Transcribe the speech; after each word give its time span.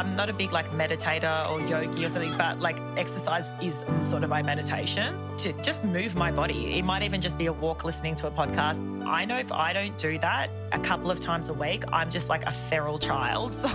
I'm 0.00 0.16
not 0.16 0.30
a 0.30 0.32
big 0.32 0.50
like 0.50 0.70
meditator 0.70 1.46
or 1.50 1.60
yogi 1.60 2.06
or 2.06 2.08
something, 2.08 2.34
but 2.38 2.58
like 2.58 2.78
exercise 2.96 3.52
is 3.60 3.84
sort 3.98 4.24
of 4.24 4.30
my 4.30 4.40
meditation 4.40 5.14
to 5.36 5.52
just 5.62 5.84
move 5.84 6.16
my 6.16 6.32
body. 6.32 6.78
It 6.78 6.84
might 6.86 7.02
even 7.02 7.20
just 7.20 7.36
be 7.36 7.44
a 7.44 7.52
walk 7.52 7.84
listening 7.84 8.16
to 8.16 8.26
a 8.26 8.30
podcast. 8.30 8.80
I 9.06 9.26
know 9.26 9.36
if 9.36 9.52
I 9.52 9.74
don't 9.74 9.98
do 9.98 10.18
that 10.20 10.48
a 10.72 10.78
couple 10.78 11.10
of 11.10 11.20
times 11.20 11.50
a 11.50 11.52
week, 11.52 11.84
I'm 11.92 12.08
just 12.08 12.30
like 12.30 12.46
a 12.46 12.50
feral 12.50 12.96
child. 12.96 13.52
So 13.60 13.68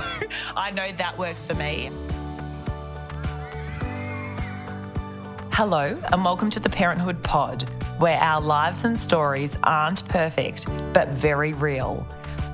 I 0.57 0.71
know 0.71 0.91
that 0.93 1.15
works 1.15 1.45
for 1.45 1.53
me. 1.53 1.91
Hello, 5.51 5.95
and 6.11 6.25
welcome 6.25 6.49
to 6.49 6.59
the 6.59 6.69
Parenthood 6.69 7.21
Pod, 7.21 7.69
where 7.99 8.17
our 8.17 8.41
lives 8.41 8.83
and 8.83 8.97
stories 8.97 9.55
aren't 9.61 10.03
perfect, 10.09 10.65
but 10.91 11.09
very 11.09 11.53
real. 11.53 12.07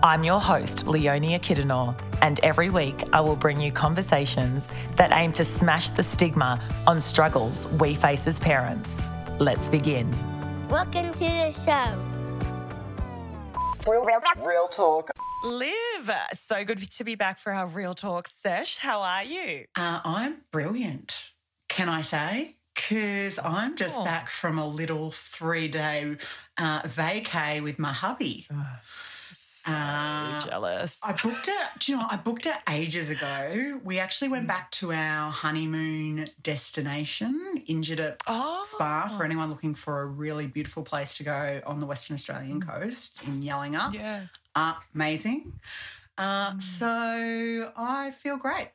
I'm 0.04 0.24
your 0.24 0.40
host, 0.40 0.86
Leonia 0.86 1.40
Kiddenor, 1.40 1.96
and 2.24 2.40
every 2.42 2.70
week 2.72 3.04
I 3.14 3.22
will 3.22 3.36
bring 3.36 3.62
you 3.62 3.72
conversations 3.72 4.68
that 4.96 5.12
aim 5.12 5.32
to 5.34 5.46
smash 5.46 5.92
the 5.92 6.02
stigma 6.02 6.60
on 6.88 7.00
struggles 7.00 7.68
we 7.80 7.94
face 7.94 8.26
as 8.26 8.40
parents. 8.40 8.90
Let's 9.40 9.68
begin. 9.68 10.12
Welcome 10.70 11.14
to 11.14 11.20
the 11.20 11.52
show. 11.64 11.96
Real, 13.92 14.04
real, 14.04 14.22
real 14.44 14.68
talk. 14.68 15.12
Liv, 15.44 16.10
so 16.34 16.64
good 16.64 16.90
to 16.90 17.04
be 17.04 17.14
back 17.16 17.38
for 17.38 17.52
our 17.52 17.68
Real 17.68 17.94
Talk 17.94 18.28
sesh. 18.28 18.78
How 18.78 19.02
are 19.02 19.24
you? 19.24 19.66
Uh, 19.76 20.02
I'm 20.04 20.38
brilliant, 20.52 21.32
can 21.68 21.90
I 21.90 22.02
say? 22.02 22.58
Because 22.76 23.38
I'm 23.44 23.76
just 23.76 23.98
Oh. 24.00 24.04
back 24.04 24.30
from 24.30 24.58
a 24.58 24.66
little 24.68 25.12
three 25.12 25.68
day 25.68 26.16
uh, 26.58 26.82
vacay 26.84 27.62
with 27.62 27.78
my 27.80 27.92
hubby. 27.92 28.46
So 28.50 28.56
Uh, 29.68 30.42
jealous. 30.46 31.00
I 31.04 31.12
booked 31.14 31.48
it, 31.48 31.56
do 31.80 31.92
you 31.92 31.98
know. 31.98 32.06
I 32.10 32.18
booked 32.18 32.46
it 32.46 32.56
ages 32.70 33.10
ago. 33.10 33.80
We 33.84 34.00
actually 34.00 34.30
Mm. 34.30 34.32
went 34.32 34.48
back 34.48 34.72
to 34.72 34.92
our 34.94 35.32
honeymoon 35.32 36.28
destination, 36.42 37.64
Injidup 37.68 38.22
oh, 38.28 38.62
Spa, 38.64 39.14
for 39.18 39.24
anyone 39.24 39.50
looking 39.50 39.76
for 39.76 40.02
a 40.02 40.06
really 40.06 40.48
beautiful 40.48 40.84
place 40.84 41.18
to 41.18 41.24
go 41.24 41.62
on 41.66 41.80
the 41.80 41.86
Western 41.86 42.16
Australian 42.16 42.62
coast 42.62 43.22
in 43.24 43.42
Yallingup. 43.42 43.94
Mm. 43.94 44.28
Yeah. 44.56 44.76
Amazing. 44.94 45.54
Uh, 46.18 46.52
Mm. 46.52 46.62
so 46.62 47.72
I 47.78 48.12
feel 48.12 48.38
great. 48.38 48.70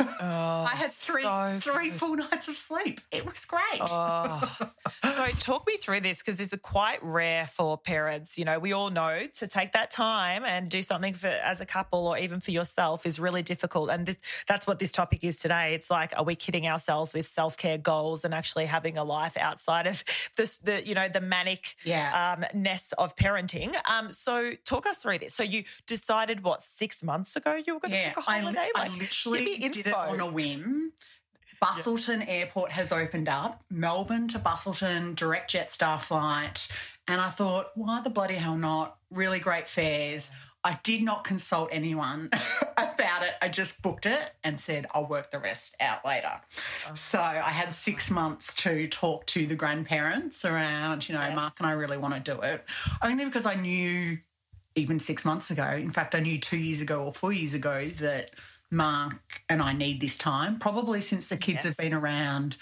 Oh, 0.00 0.66
I 0.68 0.74
had 0.76 0.90
three 0.90 1.22
so 1.22 1.58
three 1.60 1.90
full 1.90 2.16
nights 2.30 2.48
of 2.48 2.56
sleep. 2.56 3.00
It 3.10 3.26
was 3.26 3.44
great. 3.44 3.80
Oh. 3.80 4.56
so 5.14 5.26
talk 5.38 5.66
me 5.66 5.76
through 5.76 6.00
this 6.00 6.18
because 6.18 6.36
this 6.36 6.52
is 6.52 6.60
quite 6.60 7.02
rare 7.02 7.46
for 7.46 7.76
parents. 7.76 8.38
You 8.38 8.44
know, 8.44 8.58
we 8.58 8.72
all 8.72 8.90
know 8.90 9.26
to 9.38 9.46
take 9.46 9.72
that 9.72 9.90
time 9.90 10.44
and 10.44 10.68
do 10.68 10.82
something 10.82 11.14
for 11.14 11.28
as 11.28 11.60
a 11.60 11.66
couple 11.66 12.06
or 12.06 12.18
even 12.18 12.40
for 12.40 12.50
yourself 12.50 13.06
is 13.06 13.18
really 13.20 13.42
difficult. 13.42 13.90
And 13.90 14.06
this, 14.06 14.16
that's 14.46 14.66
what 14.66 14.78
this 14.78 14.92
topic 14.92 15.24
is 15.24 15.36
today. 15.36 15.74
It's 15.74 15.90
like, 15.90 16.12
are 16.16 16.24
we 16.24 16.34
kidding 16.34 16.66
ourselves 16.66 17.12
with 17.12 17.26
self 17.26 17.56
care 17.56 17.78
goals 17.78 18.24
and 18.24 18.34
actually 18.34 18.66
having 18.66 18.96
a 18.96 19.04
life 19.04 19.36
outside 19.36 19.86
of 19.86 20.02
this, 20.36 20.56
the 20.58 20.86
you 20.86 20.94
know 20.94 21.08
the 21.08 21.20
manic 21.20 21.76
yeah. 21.84 22.36
um, 22.36 22.44
ness 22.54 22.92
of 22.98 23.16
parenting? 23.16 23.74
Um, 23.90 24.12
so 24.12 24.52
talk 24.64 24.86
us 24.86 24.96
through 24.96 25.18
this. 25.18 25.34
So 25.34 25.42
you 25.42 25.64
decided 25.86 26.42
what 26.42 26.62
six 26.62 27.02
months 27.02 27.36
ago 27.36 27.60
you 27.66 27.74
were 27.74 27.80
going 27.80 27.92
to 27.92 27.96
yeah, 27.96 28.14
book 28.14 28.24
a 28.26 28.30
I, 28.30 28.36
li- 28.36 28.42
holiday? 28.42 28.68
I 28.74 28.88
Like, 28.88 28.98
literally 28.98 29.58
give 29.58 29.73
me 29.73 29.73
did 29.74 29.88
it 29.88 29.94
on 29.94 30.20
a 30.20 30.30
whim. 30.30 30.92
Busselton 31.60 32.22
Airport 32.22 32.72
has 32.72 32.92
opened 32.92 33.28
up. 33.28 33.62
Melbourne 33.70 34.28
to 34.28 34.38
Busselton, 34.38 35.14
direct 35.14 35.52
Jetstar 35.52 35.98
flight. 36.00 36.68
And 37.08 37.20
I 37.20 37.28
thought, 37.28 37.70
why 37.74 38.00
the 38.02 38.10
bloody 38.10 38.34
hell 38.34 38.56
not? 38.56 38.96
Really 39.10 39.38
great 39.38 39.66
fares. 39.66 40.30
I 40.66 40.78
did 40.82 41.02
not 41.02 41.24
consult 41.24 41.68
anyone 41.72 42.30
about 42.76 43.22
it. 43.22 43.32
I 43.42 43.48
just 43.48 43.82
booked 43.82 44.06
it 44.06 44.32
and 44.42 44.58
said, 44.58 44.86
I'll 44.92 45.06
work 45.06 45.30
the 45.30 45.38
rest 45.38 45.76
out 45.78 46.04
later. 46.06 46.32
Oh. 46.90 46.94
So 46.94 47.18
I 47.18 47.50
had 47.50 47.74
six 47.74 48.10
months 48.10 48.54
to 48.56 48.88
talk 48.88 49.26
to 49.26 49.46
the 49.46 49.54
grandparents 49.54 50.44
around, 50.44 51.06
you 51.08 51.14
know, 51.14 51.20
Yes. 51.20 51.36
Mark 51.36 51.52
and 51.58 51.66
I 51.66 51.72
really 51.72 51.98
want 51.98 52.14
to 52.14 52.20
do 52.20 52.40
it. 52.40 52.64
Only 53.02 53.26
because 53.26 53.44
I 53.44 53.54
knew 53.56 54.18
even 54.74 54.98
six 54.98 55.24
months 55.24 55.50
ago, 55.50 55.68
in 55.68 55.90
fact, 55.90 56.14
I 56.14 56.20
knew 56.20 56.38
two 56.38 56.56
years 56.56 56.80
ago 56.80 57.04
or 57.04 57.12
four 57.12 57.32
years 57.32 57.52
ago 57.54 57.86
that 58.00 58.30
Mark 58.74 59.42
and 59.48 59.62
I 59.62 59.72
need 59.72 60.00
this 60.00 60.16
time. 60.16 60.58
Probably 60.58 61.00
since 61.00 61.28
the 61.28 61.36
kids 61.36 61.64
have 61.64 61.76
been 61.76 61.94
around, 61.94 62.56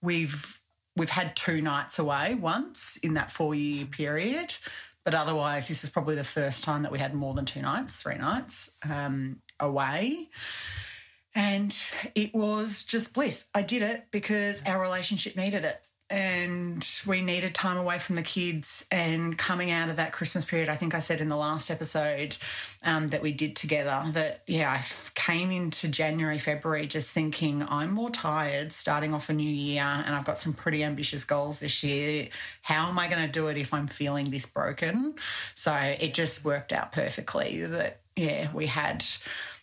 we've 0.00 0.60
we've 0.96 1.10
had 1.10 1.36
two 1.36 1.62
nights 1.62 1.98
away 1.98 2.34
once 2.34 2.96
in 3.02 3.14
that 3.14 3.30
four 3.30 3.54
year 3.54 3.86
period. 3.86 4.54
But 5.04 5.14
otherwise, 5.14 5.68
this 5.68 5.84
is 5.84 5.90
probably 5.90 6.16
the 6.16 6.24
first 6.24 6.64
time 6.64 6.82
that 6.82 6.92
we 6.92 6.98
had 6.98 7.14
more 7.14 7.32
than 7.32 7.46
two 7.46 7.62
nights, 7.62 7.94
three 7.96 8.18
nights 8.18 8.70
um, 8.88 9.40
away. 9.58 10.28
And 11.34 11.74
it 12.14 12.34
was 12.34 12.84
just 12.84 13.14
bliss. 13.14 13.48
I 13.54 13.62
did 13.62 13.80
it 13.82 14.06
because 14.10 14.60
our 14.66 14.80
relationship 14.80 15.36
needed 15.36 15.64
it. 15.64 15.86
And 16.10 16.88
we 17.06 17.20
needed 17.20 17.54
time 17.54 17.76
away 17.76 17.98
from 17.98 18.16
the 18.16 18.22
kids. 18.22 18.84
And 18.90 19.36
coming 19.36 19.70
out 19.70 19.90
of 19.90 19.96
that 19.96 20.12
Christmas 20.12 20.44
period, 20.44 20.70
I 20.70 20.76
think 20.76 20.94
I 20.94 21.00
said 21.00 21.20
in 21.20 21.28
the 21.28 21.36
last 21.36 21.70
episode 21.70 22.36
um, 22.82 23.08
that 23.08 23.20
we 23.20 23.32
did 23.32 23.56
together 23.56 24.02
that, 24.12 24.42
yeah, 24.46 24.70
I 24.70 24.84
came 25.14 25.50
into 25.50 25.86
January, 25.88 26.38
February 26.38 26.86
just 26.86 27.10
thinking 27.10 27.62
I'm 27.68 27.90
more 27.90 28.08
tired 28.08 28.72
starting 28.72 29.12
off 29.12 29.28
a 29.28 29.34
new 29.34 29.50
year 29.50 29.82
and 29.82 30.14
I've 30.14 30.24
got 30.24 30.38
some 30.38 30.54
pretty 30.54 30.82
ambitious 30.82 31.24
goals 31.24 31.60
this 31.60 31.82
year. 31.82 32.28
How 32.62 32.88
am 32.88 32.98
I 32.98 33.08
going 33.08 33.26
to 33.26 33.30
do 33.30 33.48
it 33.48 33.58
if 33.58 33.74
I'm 33.74 33.86
feeling 33.86 34.30
this 34.30 34.46
broken? 34.46 35.14
So 35.54 35.74
it 35.74 36.14
just 36.14 36.42
worked 36.44 36.72
out 36.72 36.92
perfectly 36.92 37.64
that, 37.66 38.00
yeah, 38.16 38.50
we 38.52 38.66
had 38.66 39.04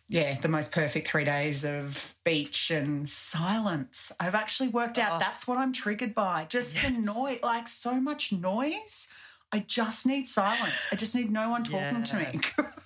yeah, 0.07 0.37
the 0.39 0.47
most 0.47 0.71
perfect 0.71 1.07
three 1.07 1.23
days 1.25 1.65
of 1.65 2.15
beach 2.23 2.71
and 2.71 3.07
silence. 3.09 4.11
I've 4.19 4.35
actually 4.35 4.69
worked 4.69 4.97
out 4.97 5.13
Oh. 5.13 5.19
that's 5.19 5.47
what 5.47 5.57
I'm 5.57 5.73
triggered 5.73 6.13
by. 6.13 6.45
Just 6.49 6.75
the 6.81 6.91
noise, 6.91 7.39
like 7.43 7.67
so 7.67 7.99
much 7.99 8.31
noise. 8.31 9.07
I 9.55 9.59
just 9.59 10.05
need 10.05 10.27
silence. 10.27 10.73
I 10.91 10.95
just 10.95 11.15
need 11.15 11.31
no 11.31 11.49
one 11.49 11.63
talking 11.63 12.03
to 12.03 12.15
me. 12.17 12.39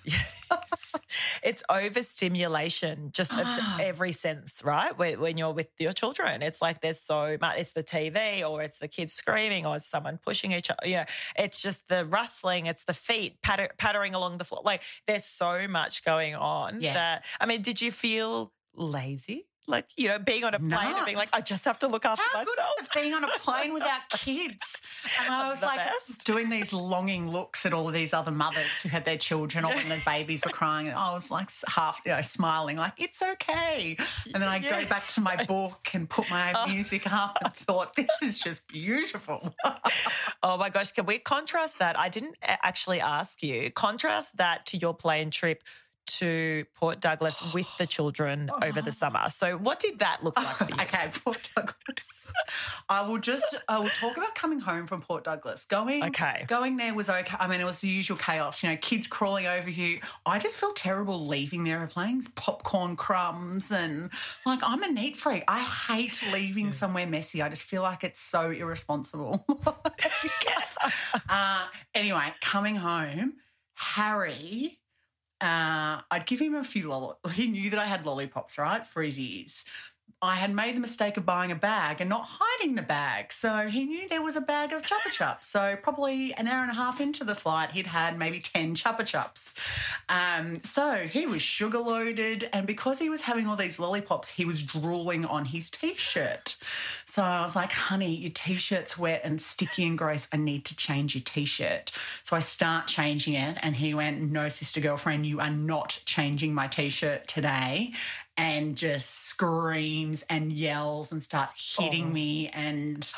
Yes. 0.04 0.24
it's 1.42 1.62
overstimulation, 1.68 3.10
just 3.12 3.32
of 3.32 3.42
Ah. 3.44 3.78
every 3.80 4.12
sense, 4.12 4.62
right? 4.64 4.96
When, 4.96 5.20
when 5.20 5.36
you're 5.36 5.52
with 5.52 5.68
your 5.78 5.92
children, 5.92 6.42
it's 6.42 6.60
like 6.62 6.80
there's 6.80 7.00
so 7.00 7.36
much. 7.40 7.58
It's 7.58 7.72
the 7.72 7.82
TV, 7.82 8.48
or 8.48 8.62
it's 8.62 8.78
the 8.78 8.88
kids 8.88 9.12
screaming, 9.12 9.66
or 9.66 9.76
it's 9.76 9.88
someone 9.88 10.18
pushing 10.18 10.52
each 10.52 10.70
other. 10.70 10.86
You 10.88 10.96
know, 10.98 11.04
it's 11.36 11.60
just 11.60 11.86
the 11.88 12.04
rustling, 12.04 12.66
it's 12.66 12.84
the 12.84 12.94
feet 12.94 13.42
patter, 13.42 13.68
pattering 13.78 14.14
along 14.14 14.38
the 14.38 14.44
floor. 14.44 14.62
Like 14.64 14.82
there's 15.06 15.24
so 15.24 15.66
much 15.68 16.04
going 16.04 16.34
on. 16.34 16.80
Yeah. 16.80 16.94
That 16.94 17.24
I 17.40 17.46
mean, 17.46 17.62
did 17.62 17.80
you 17.80 17.90
feel 17.90 18.52
lazy? 18.74 19.46
Like 19.66 19.86
you 19.96 20.08
know, 20.08 20.18
being 20.18 20.42
on 20.44 20.54
a 20.54 20.58
plane 20.58 20.70
No. 20.70 20.96
and 20.96 21.04
being 21.04 21.16
like, 21.18 21.28
I 21.32 21.40
just 21.42 21.64
have 21.64 21.78
to 21.80 21.86
look 21.88 22.04
after 22.04 22.24
How 22.32 22.38
myself. 22.40 22.92
being 22.94 23.14
on 23.14 23.22
a 23.22 23.28
plane 23.38 23.72
without 23.72 24.00
kids? 24.10 24.76
And 25.22 25.32
I 25.32 25.48
was 25.48 25.60
The 25.60 25.66
like 25.66 25.78
best. 25.78 26.24
doing 26.26 26.48
these 26.50 26.72
longing 26.72 27.28
looks 27.28 27.64
at 27.66 27.72
all 27.72 27.88
of 27.88 27.94
these 27.94 28.12
other 28.12 28.30
mothers 28.30 28.80
who 28.82 28.88
had 28.88 29.04
their 29.04 29.16
children 29.16 29.64
or 29.64 29.74
when 29.74 29.88
their 29.88 30.02
babies 30.04 30.42
were 30.44 30.50
crying. 30.50 30.88
And 30.88 30.96
I 30.96 31.12
was 31.12 31.30
like 31.30 31.50
half, 31.68 32.00
you 32.04 32.12
know, 32.12 32.20
smiling, 32.20 32.76
like, 32.76 32.94
it's 32.98 33.22
okay. 33.22 33.96
And 34.32 34.42
then 34.42 34.48
I 34.48 34.56
Yeah. 34.56 34.82
go 34.82 34.88
back 34.88 35.06
to 35.08 35.20
my 35.20 35.44
book 35.44 35.88
and 35.94 36.08
put 36.08 36.28
my 36.30 36.52
Oh. 36.54 36.66
music 36.66 37.10
up 37.12 37.38
and 37.42 37.52
thought, 37.54 37.94
this 37.96 38.22
is 38.22 38.38
just 38.38 38.66
beautiful. 38.68 39.54
Oh 40.42 40.56
my 40.56 40.70
gosh, 40.70 40.92
can 40.92 41.04
we 41.04 41.18
contrast 41.18 41.78
that? 41.80 41.98
I 41.98 42.08
didn't 42.08 42.36
actually 42.42 43.00
ask 43.00 43.42
you. 43.42 43.70
Contrast 43.70 44.36
that 44.38 44.64
to 44.66 44.78
your 44.78 44.94
plane 44.94 45.30
trip 45.30 45.62
to 46.18 46.64
Port 46.74 47.00
Douglas 47.00 47.40
with 47.54 47.68
the 47.78 47.86
children 47.86 48.50
over 48.62 48.80
the 48.82 48.92
summer. 48.92 49.28
So, 49.28 49.56
what 49.56 49.78
did 49.78 49.98
that 50.00 50.22
look 50.24 50.36
like 50.36 50.56
for 50.56 50.64
you? 50.68 50.74
okay, 50.80 51.08
Port 51.24 51.50
Douglas. 51.54 52.32
I 52.88 53.02
will 53.06 53.18
just 53.18 53.56
I 53.68 53.78
will 53.78 53.88
talk 53.88 54.16
about 54.16 54.34
coming 54.34 54.60
home 54.60 54.86
from 54.86 55.02
Port 55.02 55.24
Douglas. 55.24 55.64
Going 55.64 56.02
Okay. 56.04 56.44
going 56.46 56.76
there 56.76 56.94
was 56.94 57.08
okay. 57.10 57.36
I 57.38 57.46
mean, 57.46 57.60
it 57.60 57.64
was 57.64 57.80
the 57.80 57.88
usual 57.88 58.16
chaos. 58.16 58.62
You 58.62 58.70
know, 58.70 58.76
kids 58.76 59.06
crawling 59.06 59.46
over 59.46 59.70
you. 59.70 60.00
I 60.26 60.38
just 60.38 60.56
feel 60.56 60.72
terrible 60.72 61.26
leaving 61.26 61.64
the 61.64 61.70
airplanes, 61.72 62.28
popcorn 62.28 62.96
crumbs, 62.96 63.70
and 63.70 64.10
like 64.44 64.60
I'm 64.62 64.82
a 64.82 64.88
neat 64.90 65.16
freak. 65.16 65.44
I 65.48 65.60
hate 65.60 66.20
leaving 66.32 66.72
somewhere 66.72 67.06
messy. 67.06 67.42
I 67.42 67.48
just 67.48 67.62
feel 67.62 67.82
like 67.82 68.04
it's 68.04 68.20
so 68.20 68.50
irresponsible. 68.50 69.44
uh, 71.28 71.66
anyway, 71.94 72.32
coming 72.40 72.76
home, 72.76 73.34
Harry. 73.74 74.79
Uh, 75.40 76.00
I'd 76.10 76.26
give 76.26 76.40
him 76.40 76.54
a 76.54 76.64
few 76.64 76.88
lollipops. 76.88 77.32
He 77.40 77.46
knew 77.46 77.70
that 77.70 77.78
I 77.78 77.86
had 77.86 78.04
lollipops, 78.04 78.58
right, 78.58 78.86
for 78.86 79.02
his 79.02 79.18
ears. 79.18 79.64
I 80.22 80.34
had 80.34 80.54
made 80.54 80.76
the 80.76 80.80
mistake 80.80 81.16
of 81.16 81.24
buying 81.24 81.50
a 81.50 81.54
bag 81.54 82.00
and 82.00 82.10
not 82.10 82.28
hiding 82.28 82.74
the 82.74 82.82
bag. 82.82 83.32
So 83.32 83.68
he 83.68 83.84
knew 83.84 84.06
there 84.06 84.22
was 84.22 84.36
a 84.36 84.42
bag 84.42 84.70
of 84.70 84.82
Chupa 84.82 85.08
Chups. 85.08 85.44
So 85.44 85.78
probably 85.82 86.34
an 86.34 86.46
hour 86.46 86.60
and 86.60 86.70
a 86.70 86.74
half 86.74 87.00
into 87.00 87.24
the 87.24 87.34
flight, 87.34 87.70
he'd 87.70 87.86
had 87.86 88.18
maybe 88.18 88.38
10 88.38 88.74
Chupa 88.74 89.00
Chups. 89.00 89.54
Um, 90.10 90.60
so 90.60 91.06
he 91.06 91.24
was 91.24 91.40
sugar 91.40 91.78
loaded. 91.78 92.50
And 92.52 92.66
because 92.66 92.98
he 92.98 93.08
was 93.08 93.22
having 93.22 93.46
all 93.46 93.56
these 93.56 93.78
lollipops, 93.78 94.28
he 94.28 94.44
was 94.44 94.62
drooling 94.62 95.24
on 95.24 95.46
his 95.46 95.70
t 95.70 95.94
shirt. 95.94 96.56
So 97.04 97.22
I 97.22 97.42
was 97.42 97.56
like, 97.56 97.72
honey, 97.72 98.14
your 98.14 98.30
t 98.32 98.54
shirt's 98.54 98.98
wet 98.98 99.22
and 99.24 99.40
sticky 99.40 99.84
and 99.84 99.98
gross. 99.98 100.28
I 100.32 100.36
need 100.36 100.64
to 100.66 100.76
change 100.76 101.14
your 101.14 101.22
t 101.24 101.44
shirt. 101.44 101.90
So 102.22 102.36
I 102.36 102.40
start 102.40 102.86
changing 102.86 103.34
it. 103.34 103.58
And 103.62 103.76
he 103.76 103.94
went, 103.94 104.20
no, 104.20 104.48
sister 104.48 104.80
girlfriend, 104.80 105.26
you 105.26 105.40
are 105.40 105.50
not 105.50 106.00
changing 106.04 106.54
my 106.54 106.66
t 106.66 106.88
shirt 106.88 107.26
today. 107.28 107.92
And 108.36 108.76
just 108.76 109.10
screams 109.10 110.22
and 110.30 110.50
yells 110.50 111.12
and 111.12 111.22
starts 111.22 111.76
hitting 111.78 112.06
oh. 112.06 112.12
me 112.12 112.48
and 112.48 113.12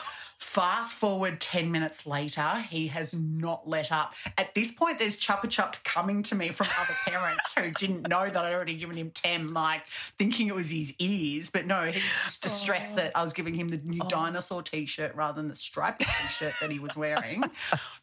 Fast 0.53 0.93
forward 0.93 1.41
10 1.41 1.71
minutes 1.71 2.05
later, 2.05 2.63
he 2.69 2.89
has 2.89 3.15
not 3.15 3.67
let 3.67 3.91
up. 3.91 4.13
At 4.37 4.55
this 4.55 4.71
point, 4.71 4.99
there's 4.99 5.19
Chupa 5.19 5.47
Chups 5.47 5.83
coming 5.83 6.23
to 6.25 6.35
me 6.35 6.51
from 6.51 6.67
other 6.79 6.93
parents 7.07 7.55
who 7.57 7.71
didn't 7.71 8.07
know 8.07 8.29
that 8.29 8.37
I'd 8.37 8.53
already 8.53 8.75
given 8.75 8.99
him 8.99 9.13
10, 9.15 9.55
like 9.55 9.83
thinking 10.19 10.49
it 10.49 10.55
was 10.55 10.69
his 10.69 10.95
ears. 10.99 11.49
But 11.49 11.65
no, 11.65 11.85
he 11.85 12.03
was 12.27 12.37
distressed 12.37 12.93
oh. 12.93 12.97
that 12.97 13.13
I 13.15 13.23
was 13.23 13.33
giving 13.33 13.55
him 13.55 13.69
the 13.69 13.79
new 13.79 14.03
oh. 14.05 14.09
dinosaur 14.11 14.63
t 14.63 14.85
shirt 14.85 15.15
rather 15.15 15.41
than 15.41 15.49
the 15.49 15.57
striped 15.57 16.03
t 16.03 16.29
shirt 16.29 16.53
that 16.61 16.71
he 16.71 16.79
was 16.79 16.95
wearing. 16.95 17.45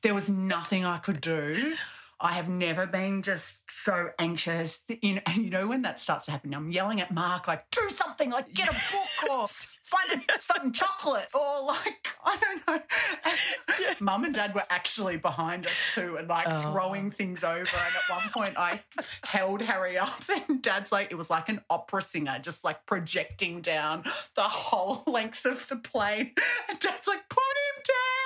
there 0.01 0.15
was 0.15 0.27
nothing 0.27 0.85
I 0.85 0.97
could 0.97 1.21
do. 1.21 1.75
I 2.19 2.33
have 2.33 2.49
never 2.49 2.87
been 2.87 3.21
just 3.21 3.69
so 3.69 4.09
anxious. 4.17 4.83
You 4.87 5.15
know, 5.15 5.21
and 5.27 5.37
you 5.37 5.49
know 5.51 5.67
when 5.67 5.83
that 5.83 5.99
starts 5.99 6.25
to 6.25 6.31
happen, 6.31 6.55
I'm 6.55 6.71
yelling 6.71 6.99
at 6.99 7.13
Mark 7.13 7.47
like, 7.47 7.69
"Do 7.69 7.87
something! 7.89 8.31
Like 8.31 8.51
get 8.53 8.69
a 8.69 8.73
book 8.73 9.31
or 9.31 9.47
find 9.89 10.21
a, 10.21 10.71
chocolate 10.73 11.27
or 11.33 11.65
like 11.65 12.07
I 12.25 12.37
don't 12.37 12.67
know." 12.67 12.81
Yeah. 13.79 13.93
Mum 14.01 14.25
and 14.25 14.35
Dad 14.35 14.53
were 14.53 14.63
actually 14.69 15.15
behind 15.15 15.65
us 15.65 15.71
too, 15.93 16.17
and 16.17 16.27
like 16.27 16.47
oh. 16.49 16.59
throwing 16.59 17.11
things 17.11 17.45
over. 17.45 17.59
And 17.59 17.95
at 17.95 18.13
one 18.13 18.29
point, 18.33 18.57
I 18.57 18.81
held 19.23 19.61
Harry 19.61 19.97
up, 19.97 20.21
and 20.49 20.61
Dad's 20.61 20.91
like, 20.91 21.11
it 21.11 21.15
was 21.15 21.29
like 21.29 21.47
an 21.47 21.61
opera 21.69 22.01
singer, 22.01 22.39
just 22.41 22.65
like 22.65 22.85
projecting 22.85 23.61
down 23.61 24.03
the 24.35 24.41
whole 24.41 25.03
length 25.07 25.45
of 25.45 25.65
the 25.69 25.77
plane. 25.77 26.31
And 26.67 26.77
Dad's 26.79 27.07
like, 27.07 27.29
"Put 27.29 27.39
him 27.39 27.83
down." 27.87 28.18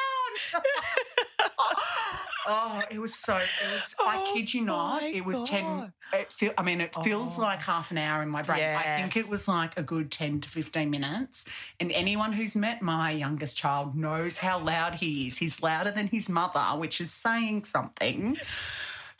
Oh, 2.45 2.81
it 2.91 2.99
was 2.99 3.15
so. 3.15 3.37
It 3.37 3.41
was, 3.71 3.95
oh, 3.99 4.05
I 4.05 4.33
kid 4.33 4.53
you 4.53 4.63
not. 4.63 5.01
It 5.01 5.23
was 5.23 5.37
God. 5.37 5.47
ten. 5.47 5.93
It 6.11 6.29
feel. 6.31 6.51
I 6.57 6.63
mean, 6.63 6.81
it 6.81 6.93
feels 7.01 7.39
oh. 7.39 7.41
like 7.41 7.61
half 7.61 7.89
an 7.91 7.97
hour 7.97 8.21
in 8.21 8.27
my 8.27 8.41
brain. 8.41 8.59
Yes. 8.59 8.83
I 8.85 8.97
think 8.97 9.15
it 9.15 9.29
was 9.29 9.47
like 9.47 9.79
a 9.79 9.83
good 9.83 10.11
ten 10.11 10.41
to 10.41 10.49
fifteen 10.49 10.89
minutes. 10.89 11.45
And 11.79 11.89
anyone 11.93 12.33
who's 12.33 12.53
met 12.53 12.81
my 12.81 13.11
youngest 13.11 13.55
child 13.55 13.95
knows 13.95 14.39
how 14.39 14.59
loud 14.59 14.95
he 14.95 15.27
is. 15.27 15.37
He's 15.37 15.63
louder 15.63 15.91
than 15.91 16.07
his 16.07 16.27
mother, 16.27 16.77
which 16.77 16.99
is 16.99 17.13
saying 17.13 17.63
something. 17.63 18.35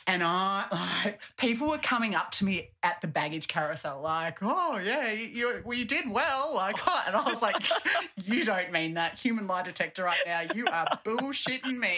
And 0.06 0.22
I, 0.22 0.64
like, 1.04 1.20
people 1.36 1.68
were 1.68 1.78
coming 1.78 2.14
up 2.14 2.30
to 2.32 2.44
me 2.44 2.70
at 2.82 3.00
the 3.00 3.06
baggage 3.06 3.48
carousel, 3.48 4.00
like, 4.02 4.38
"Oh 4.42 4.78
yeah, 4.78 5.10
you, 5.12 5.62
well, 5.64 5.76
you 5.76 5.84
did 5.84 6.08
well." 6.10 6.54
Like, 6.54 6.76
and 7.06 7.16
I 7.16 7.22
was 7.22 7.40
like, 7.40 7.56
"You 8.16 8.44
don't 8.44 8.70
mean 8.72 8.94
that, 8.94 9.18
human 9.18 9.46
lie 9.46 9.62
detector, 9.62 10.04
right 10.04 10.18
now. 10.26 10.42
You 10.54 10.66
are 10.66 10.86
bullshitting 11.04 11.78
me." 11.78 11.94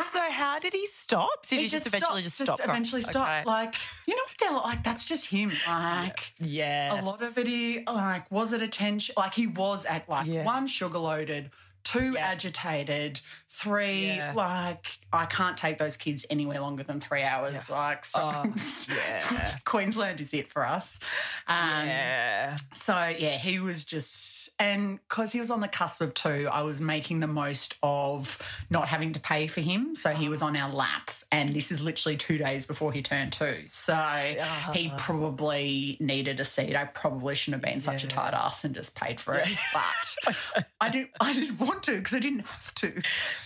so, 0.00 0.20
how 0.30 0.58
did 0.60 0.72
he 0.72 0.86
stop? 0.86 1.46
Did 1.46 1.56
he, 1.56 1.62
he 1.62 1.68
just, 1.68 1.84
just, 1.84 1.94
eventually 1.94 2.22
just 2.22 2.36
stop? 2.36 2.58
Just 2.58 2.68
eventually 2.68 3.02
stop. 3.02 3.28
Okay. 3.28 3.42
Like, 3.44 3.74
you 4.06 4.14
know, 4.14 4.22
they're 4.38 4.52
like 4.52 4.84
that's 4.84 5.04
just 5.04 5.26
him. 5.26 5.50
Like, 5.66 6.32
yeah, 6.38 7.00
a 7.00 7.04
lot 7.04 7.22
of 7.22 7.36
it. 7.36 7.46
He 7.46 7.82
like 7.86 8.30
was 8.30 8.52
it 8.52 8.62
attention? 8.62 9.14
Like 9.16 9.34
he 9.34 9.48
was 9.48 9.84
at 9.84 10.08
like 10.08 10.28
one 10.46 10.66
sugar 10.66 10.98
loaded 10.98 11.50
Two, 11.84 12.12
yeah. 12.12 12.26
agitated. 12.26 13.20
Three, 13.48 14.06
yeah. 14.06 14.32
like, 14.34 14.98
I 15.12 15.26
can't 15.26 15.56
take 15.56 15.78
those 15.78 15.96
kids 15.96 16.24
anywhere 16.30 16.60
longer 16.60 16.82
than 16.82 17.00
three 17.00 17.22
hours. 17.22 17.68
Yeah. 17.68 17.76
Like, 17.76 18.04
so 18.04 18.20
oh, 18.22 18.54
yeah. 18.88 19.56
Queensland 19.64 20.20
is 20.20 20.32
it 20.32 20.50
for 20.50 20.66
us. 20.66 20.98
Um, 21.46 21.86
yeah. 21.86 22.56
So, 22.74 22.94
yeah, 22.94 23.36
he 23.36 23.60
was 23.60 23.84
just 23.84 24.31
and 24.62 25.00
because 25.08 25.32
he 25.32 25.40
was 25.40 25.50
on 25.50 25.60
the 25.60 25.66
cusp 25.66 26.00
of 26.00 26.14
two, 26.14 26.48
I 26.50 26.62
was 26.62 26.80
making 26.80 27.18
the 27.18 27.26
most 27.26 27.74
of 27.82 28.38
not 28.70 28.86
having 28.86 29.12
to 29.14 29.18
pay 29.18 29.48
for 29.48 29.60
him. 29.60 29.96
So 29.96 30.10
he 30.10 30.28
was 30.28 30.40
on 30.40 30.56
our 30.56 30.72
lap. 30.72 31.10
And 31.32 31.52
this 31.52 31.72
is 31.72 31.82
literally 31.82 32.16
two 32.16 32.38
days 32.38 32.64
before 32.64 32.92
he 32.92 33.02
turned 33.02 33.32
two. 33.32 33.64
So 33.70 33.94
uh, 33.94 34.72
he 34.72 34.92
probably 34.98 35.96
needed 35.98 36.38
a 36.38 36.44
seat. 36.44 36.76
I 36.76 36.84
probably 36.84 37.34
shouldn't 37.34 37.64
have 37.64 37.72
been 37.72 37.80
such 37.80 38.04
yeah. 38.04 38.08
a 38.08 38.10
tight 38.10 38.34
ass 38.34 38.62
and 38.62 38.72
just 38.72 38.94
paid 38.94 39.18
for 39.18 39.34
it. 39.34 39.48
But 39.72 40.36
I 40.80 40.90
didn't 40.90 41.10
I 41.20 41.32
didn't 41.32 41.58
want 41.58 41.82
to 41.84 41.96
because 41.96 42.14
I 42.14 42.20
didn't 42.20 42.46
have 42.46 42.74
to. 42.76 43.02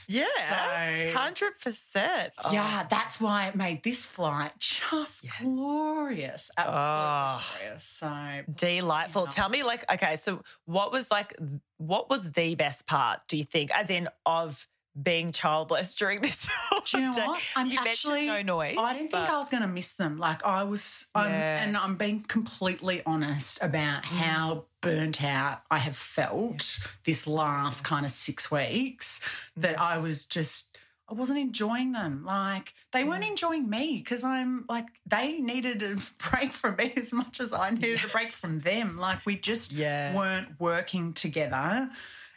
Yeah. 0.08 1.12
Hundred 1.12 1.54
so, 1.58 1.70
percent. 1.70 2.32
Oh. 2.44 2.52
Yeah, 2.52 2.86
that's 2.90 3.20
why 3.20 3.46
it 3.46 3.54
made 3.54 3.82
this 3.84 4.04
flight 4.04 4.52
just 4.58 5.24
yeah. 5.24 5.30
glorious. 5.40 6.50
Absolutely 6.58 6.82
oh. 6.82 7.56
glorious. 7.60 7.84
So 7.84 8.52
delightful. 8.54 9.22
You 9.22 9.26
know. 9.26 9.30
Tell 9.30 9.48
me 9.48 9.62
like, 9.62 9.90
okay, 9.92 10.16
so 10.16 10.42
what 10.64 10.92
was 10.92 11.05
like 11.10 11.34
what 11.78 12.08
was 12.10 12.32
the 12.32 12.54
best 12.54 12.86
part, 12.86 13.20
do 13.28 13.36
you 13.36 13.44
think? 13.44 13.70
As 13.74 13.90
in 13.90 14.08
of 14.24 14.66
being 15.00 15.30
childless 15.30 15.94
during 15.96 16.20
this 16.20 16.48
Do 16.90 16.98
you 16.98 17.06
know 17.06 17.12
day. 17.12 17.26
what? 17.26 17.42
I'm 17.54 17.70
you 17.70 17.78
actually 17.78 18.26
no 18.26 18.42
noise. 18.42 18.76
I 18.78 18.94
didn't 18.94 19.10
but... 19.10 19.18
think 19.18 19.30
I 19.30 19.38
was 19.38 19.48
going 19.48 19.62
to 19.62 19.68
miss 19.68 19.94
them. 19.94 20.18
Like 20.18 20.44
I 20.44 20.64
was, 20.64 21.06
yeah. 21.14 21.62
and 21.62 21.76
I'm 21.76 21.96
being 21.96 22.20
completely 22.20 23.02
honest 23.04 23.58
about 23.62 24.04
mm. 24.04 24.16
how 24.16 24.64
burnt 24.80 25.22
out 25.22 25.62
I 25.70 25.78
have 25.78 25.96
felt 25.96 26.78
yeah. 26.80 26.88
this 27.04 27.26
last 27.26 27.82
yeah. 27.82 27.88
kind 27.88 28.06
of 28.06 28.12
six 28.12 28.50
weeks. 28.50 29.20
That 29.56 29.80
I 29.80 29.98
was 29.98 30.24
just, 30.24 30.75
I 31.08 31.14
wasn't 31.14 31.38
enjoying 31.38 31.92
them. 31.92 32.24
Like 32.24 32.74
they 32.92 33.04
weren't 33.04 33.24
enjoying 33.24 33.70
me 33.70 33.98
because 33.98 34.24
I'm 34.24 34.64
like 34.68 34.86
they 35.06 35.38
needed 35.38 35.82
a 35.82 35.96
break 36.30 36.52
from 36.52 36.76
me 36.76 36.92
as 36.96 37.12
much 37.12 37.40
as 37.40 37.52
I 37.52 37.70
needed 37.70 38.04
a 38.04 38.08
break 38.08 38.32
from 38.32 38.60
them. 38.60 38.96
Like 38.96 39.24
we 39.24 39.36
just 39.36 39.72
weren't 40.16 40.58
working 40.58 41.12
together. 41.12 41.90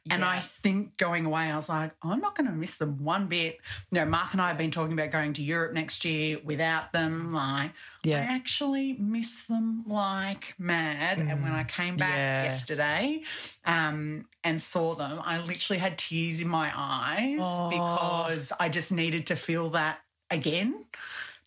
And 0.10 0.24
I 0.24 0.40
think 0.40 0.98
going 0.98 1.26
away, 1.26 1.52
I 1.52 1.56
was 1.56 1.70
like, 1.70 1.92
I'm 2.02 2.20
not 2.20 2.36
going 2.36 2.48
to 2.48 2.54
miss 2.54 2.78
them 2.78 3.04
one 3.04 3.28
bit. 3.28 3.60
You 3.92 4.00
know, 4.00 4.06
Mark 4.06 4.34
and 4.34 4.42
I 4.42 4.48
have 4.48 4.58
been 4.58 4.72
talking 4.72 4.94
about 4.94 5.12
going 5.12 5.34
to 5.34 5.44
Europe 5.44 5.74
next 5.74 6.04
year 6.06 6.40
without 6.44 6.94
them. 6.94 7.32
Like, 7.32 7.72
yeah. 8.04 8.18
I 8.18 8.36
actually 8.36 8.94
miss 8.94 9.46
them 9.46 9.84
like 9.88 10.56
mad. 10.58 11.18
Mm. 11.18 11.32
And 11.32 11.44
when 11.44 11.52
I 11.52 11.64
mm. 11.64 11.68
came 11.68 11.98
back 11.98 12.16
yeah. 12.16 12.44
yesterday 12.44 13.22
um, 13.66 14.26
and 14.44 14.62
saw 14.62 14.96
them, 14.96 15.22
I 15.24 15.42
literally 15.42 15.80
had 15.80 15.98
tears 15.98 16.42
in 16.42 16.48
my 16.48 16.72
eyes 16.76 17.40
oh. 17.42 17.70
because 17.70 18.52
I 18.60 18.70
just 18.70 18.92
needed 18.92 19.28
to 19.28 19.36
feel 19.36 19.70
that 19.72 20.00
again 20.32 20.86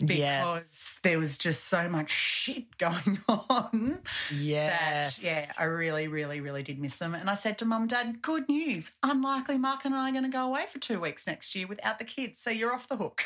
because 0.03 0.19
yes. 0.19 0.99
there 1.03 1.19
was 1.19 1.39
just 1.39 1.65
so 1.65 1.89
much 1.89 2.11
shit 2.11 2.77
going 2.79 3.19
on. 3.29 4.01
Yes. 4.35 5.19
That, 5.19 5.25
yeah, 5.25 5.53
I 5.59 5.65
really, 5.65 6.09
really, 6.09 6.41
really 6.41 6.63
did 6.63 6.79
miss 6.79 6.99
them. 6.99 7.15
And 7.15 7.31
I 7.31 7.35
said 7.35 7.59
to 7.59 7.65
mum, 7.65 7.87
dad, 7.87 8.23
good 8.23 8.49
news. 8.49 8.93
Unlikely 9.03 9.59
Mark 9.59 9.85
and 9.85 9.95
I 9.95 10.09
are 10.09 10.13
going 10.13 10.25
to 10.25 10.31
go 10.31 10.47
away 10.47 10.67
for 10.69 10.79
two 10.79 11.01
weeks 11.01 11.27
next 11.27 11.55
year 11.55 11.67
without 11.67 11.99
the 11.99 12.05
kids. 12.05 12.39
So 12.39 12.51
you're 12.51 12.73
off 12.73 12.89
the 12.89 12.97
hook. 12.97 13.23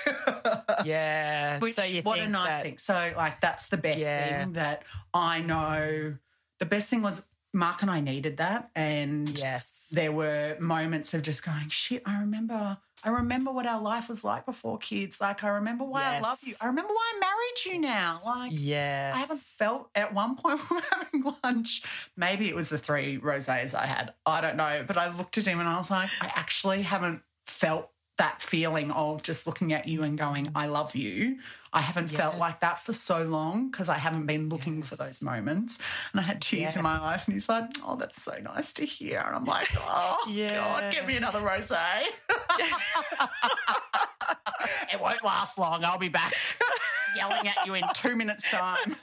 yeah. 0.85 1.59
Which, 1.61 1.75
so 1.75 1.83
what 2.03 2.19
a 2.19 2.29
nice 2.29 2.49
that... 2.49 2.63
thing. 2.63 2.79
So, 2.79 3.13
like, 3.17 3.41
that's 3.41 3.69
the 3.69 3.77
best 3.77 4.01
yeah. 4.01 4.43
thing 4.43 4.53
that 4.55 4.85
I 5.13 5.41
know. 5.41 6.17
The 6.59 6.67
best 6.67 6.91
thing 6.91 7.03
was 7.03 7.27
Mark 7.53 7.83
and 7.83 7.91
I 7.91 8.01
needed 8.01 8.37
that. 8.37 8.71
And 8.75 9.39
yes, 9.39 9.89
there 9.91 10.13
were 10.13 10.57
moments 10.61 11.15
of 11.15 11.23
just 11.23 11.45
going, 11.45 11.69
shit, 11.69 12.03
I 12.07 12.21
remember 12.21 12.79
I 13.05 13.11
remember 13.11 13.53
what 13.53 13.67
our 13.67 13.81
life 13.81 14.09
was 14.09 14.25
like 14.25 14.47
before 14.47 14.79
kids. 14.79 15.21
Like 15.21 15.45
I 15.45 15.49
remember 15.49 15.85
why 15.85 16.01
yes. 16.01 16.25
I 16.25 16.29
love 16.29 16.39
you. 16.43 16.55
I 16.61 16.67
remember 16.67 16.93
why 16.93 17.13
I 17.15 17.21
married 17.21 17.75
you 17.75 17.81
now. 17.81 18.21
Like 18.25 18.53
yeah, 18.55 19.13
I 19.15 19.19
haven't 19.19 19.41
felt 19.41 19.91
at 19.95 20.13
one 20.15 20.37
point 20.37 20.61
we 20.71 20.77
were 20.77 20.83
having 20.91 21.35
lunch. 21.45 21.83
Maybe 22.17 22.49
it 22.49 22.55
was 22.55 22.69
the 22.69 22.79
three 22.79 23.19
rosés 23.19 23.75
I 23.75 23.87
had. 23.87 24.15
I 24.25 24.41
don't 24.41 24.57
know. 24.57 24.85
But 24.87 24.97
I 24.97 25.15
looked 25.15 25.39
at 25.39 25.47
him 25.47 25.61
and 25.61 25.69
I 25.69 25.77
was 25.77 25.91
like, 25.91 26.09
I 26.21 26.33
actually 26.35 26.83
haven't 26.83 27.23
felt 27.47 27.91
that 28.19 28.41
feeling 28.41 28.91
of 28.91 29.23
just 29.23 29.47
looking 29.47 29.73
at 29.73 29.87
you 29.89 30.03
and 30.03 30.17
going, 30.19 30.51
I 30.55 30.67
love 30.67 30.97
you. 30.97 31.39
I 31.73 31.81
haven't 31.83 32.11
yeah. 32.11 32.19
felt 32.19 32.37
like 32.39 32.61
that 32.61 32.81
for 32.81 32.93
so 32.95 33.23
long 33.25 33.71
because 33.71 33.89
I 33.91 33.99
haven't 33.99 34.27
been 34.27 34.49
looking 34.49 34.79
yes. 34.79 34.89
for 34.89 34.97
those 34.97 35.23
moments. 35.23 35.79
And 36.13 36.21
I 36.21 36.23
had 36.25 36.41
tears 36.41 36.63
yes. 36.63 36.77
in 36.77 36.83
my 36.83 36.97
eyes, 36.99 37.27
and 37.27 37.35
he's 37.35 37.49
like, 37.49 37.65
Oh, 37.85 37.97
that's 37.97 38.23
so 38.23 38.35
nice 38.43 38.73
to 38.75 38.87
hear. 38.87 39.23
And 39.27 39.37
I'm 39.37 39.45
like, 39.45 39.69
Oh, 39.77 40.27
yeah. 40.29 40.57
God, 40.57 40.95
give 40.95 41.07
me 41.07 41.17
another 41.17 41.41
rose. 41.41 41.71
it 44.93 45.01
won't 45.01 45.25
last 45.25 45.59
long. 45.59 45.85
I'll 45.85 45.99
be 45.99 46.09
back 46.09 46.33
yelling 47.17 47.49
at 47.49 47.67
you 47.67 47.75
in 47.75 47.85
two 47.95 48.17
minutes' 48.17 48.49
time. 48.51 48.97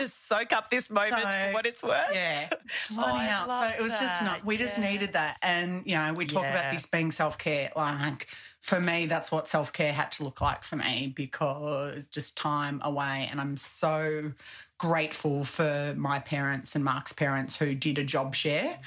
Just 0.00 0.26
soak 0.26 0.52
up 0.52 0.70
this 0.70 0.90
moment 0.90 1.22
so, 1.22 1.30
for 1.30 1.52
what 1.52 1.66
it's 1.66 1.82
worth. 1.82 2.10
Yeah. 2.12 2.48
Oh, 2.92 2.94
Bloody 2.94 3.28
oh, 3.30 3.60
So 3.60 3.78
it 3.78 3.82
was 3.82 3.92
that. 3.92 4.00
just 4.00 4.24
not, 4.24 4.44
we 4.44 4.56
just 4.56 4.78
yes. 4.78 4.90
needed 4.90 5.12
that. 5.12 5.36
And, 5.42 5.82
you 5.86 5.96
know, 5.96 6.12
we 6.12 6.24
talk 6.26 6.44
yeah. 6.44 6.58
about 6.58 6.72
this 6.72 6.86
being 6.86 7.10
self 7.10 7.36
care. 7.36 7.70
Like, 7.74 8.28
for 8.60 8.80
me, 8.80 9.06
that's 9.06 9.32
what 9.32 9.48
self 9.48 9.72
care 9.72 9.92
had 9.92 10.12
to 10.12 10.24
look 10.24 10.40
like 10.40 10.64
for 10.64 10.76
me 10.76 11.12
because 11.14 12.06
just 12.10 12.36
time 12.36 12.80
away. 12.84 13.28
And 13.30 13.40
I'm 13.40 13.56
so 13.56 14.32
grateful 14.78 15.44
for 15.44 15.94
my 15.96 16.18
parents 16.18 16.74
and 16.74 16.82
Mark's 16.82 17.12
parents 17.12 17.54
who 17.58 17.74
did 17.74 17.98
a 17.98 18.02
job 18.04 18.34
share 18.34 18.78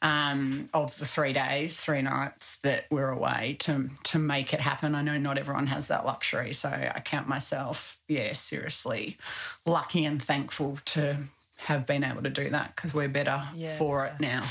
um, 0.00 0.68
of 0.72 0.96
the 0.98 1.04
three 1.06 1.32
days, 1.32 1.76
three 1.76 2.02
nights 2.02 2.58
that 2.62 2.86
we're 2.90 3.10
away 3.10 3.56
to 3.60 3.90
to 4.04 4.18
make 4.18 4.52
it 4.52 4.60
happen. 4.60 4.94
I 4.94 5.02
know 5.02 5.18
not 5.18 5.38
everyone 5.38 5.66
has 5.68 5.88
that 5.88 6.04
luxury, 6.06 6.52
so 6.52 6.68
I 6.68 7.00
count 7.00 7.26
myself, 7.28 7.98
yeah, 8.08 8.32
seriously 8.32 9.16
lucky 9.66 10.04
and 10.04 10.22
thankful 10.22 10.78
to 10.86 11.16
have 11.58 11.84
been 11.86 12.04
able 12.04 12.22
to 12.22 12.30
do 12.30 12.48
that 12.50 12.74
because 12.74 12.94
we're 12.94 13.08
better 13.08 13.42
Yeah. 13.54 13.76
for 13.76 14.06
it 14.06 14.14
now. 14.20 14.44